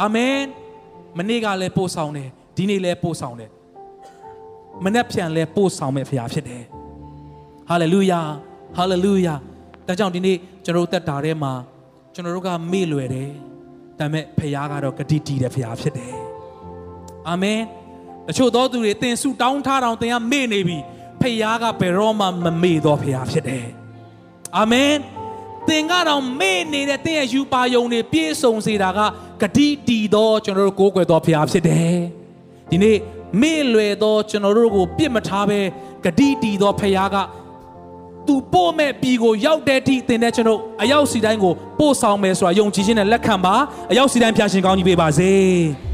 [0.02, 0.38] အာမင်
[1.18, 3.49] မနေ့ကလည်းပို့ဆောင်တယ်ဒီနေ့လည်းပို့ဆောင်တယ်
[4.86, 6.64] မနေ့ပြန်လဲပို့ဆောင်မဲ့ဖခင်ဖြစ်တယ်
[7.70, 8.22] ဟာလေလုယာ
[8.78, 9.36] ဟာလေလုယာ
[9.88, 11.53] ဒါကြောင့်ဒီနေ့ကျွန်တော်တို့တက်တာထဲမှာ
[12.14, 13.30] ကျွန်တော်တို့ကမေ့လွယ်တယ်
[13.99, 16.16] ဒါပေမဲ့ဖခင်ကတော့ဂတိတည်တဲ့ဖခင်ဖြစ်တယ်
[17.30, 17.59] အာမင်
[18.28, 20.78] တချို့သောသူတွေသင်ဆုတောင်းထားတောင်သင်ကမေ့နေပြီ
[21.22, 23.66] ဖခင်ကဘယ်တော့မှမမေ့တော့ဖခင်ဖြစ်တယ်
[24.57, 24.91] အာမင်
[25.70, 28.99] သင်ကတော့မေ့နေတဲ့သင်ရဲ့ယူပါယုံတွေပြည့်စုံစေတာက
[29.41, 31.97] ဂတိတည်သောကျွန်တော်တို့ကိုးကွယ်သောဖခင်ဖြစ်တယ်
[32.70, 32.97] ဒီနေ့
[33.41, 35.59] မေ့လွယ်သောကျွန်တော်တို့ကိုပြစ်မထားဘဲ
[36.03, 37.18] ဂတိတည်သောဖခင်က
[38.28, 43.55] သူပို့မဲ့ပြည်ကိုရောက်တဲ့အထိသင်တဲ့ကျွန်တော်အရောက်စီတိုင်းကိုပို့ဆောင်မယ်ဆိုတာယုံကြည်ခြင်းနဲ့လက်ခံပါ
[43.91, 45.32] အရောက်စီတိုင်းဖျားရှင်ကောင်းကြီးပေးပါစေ။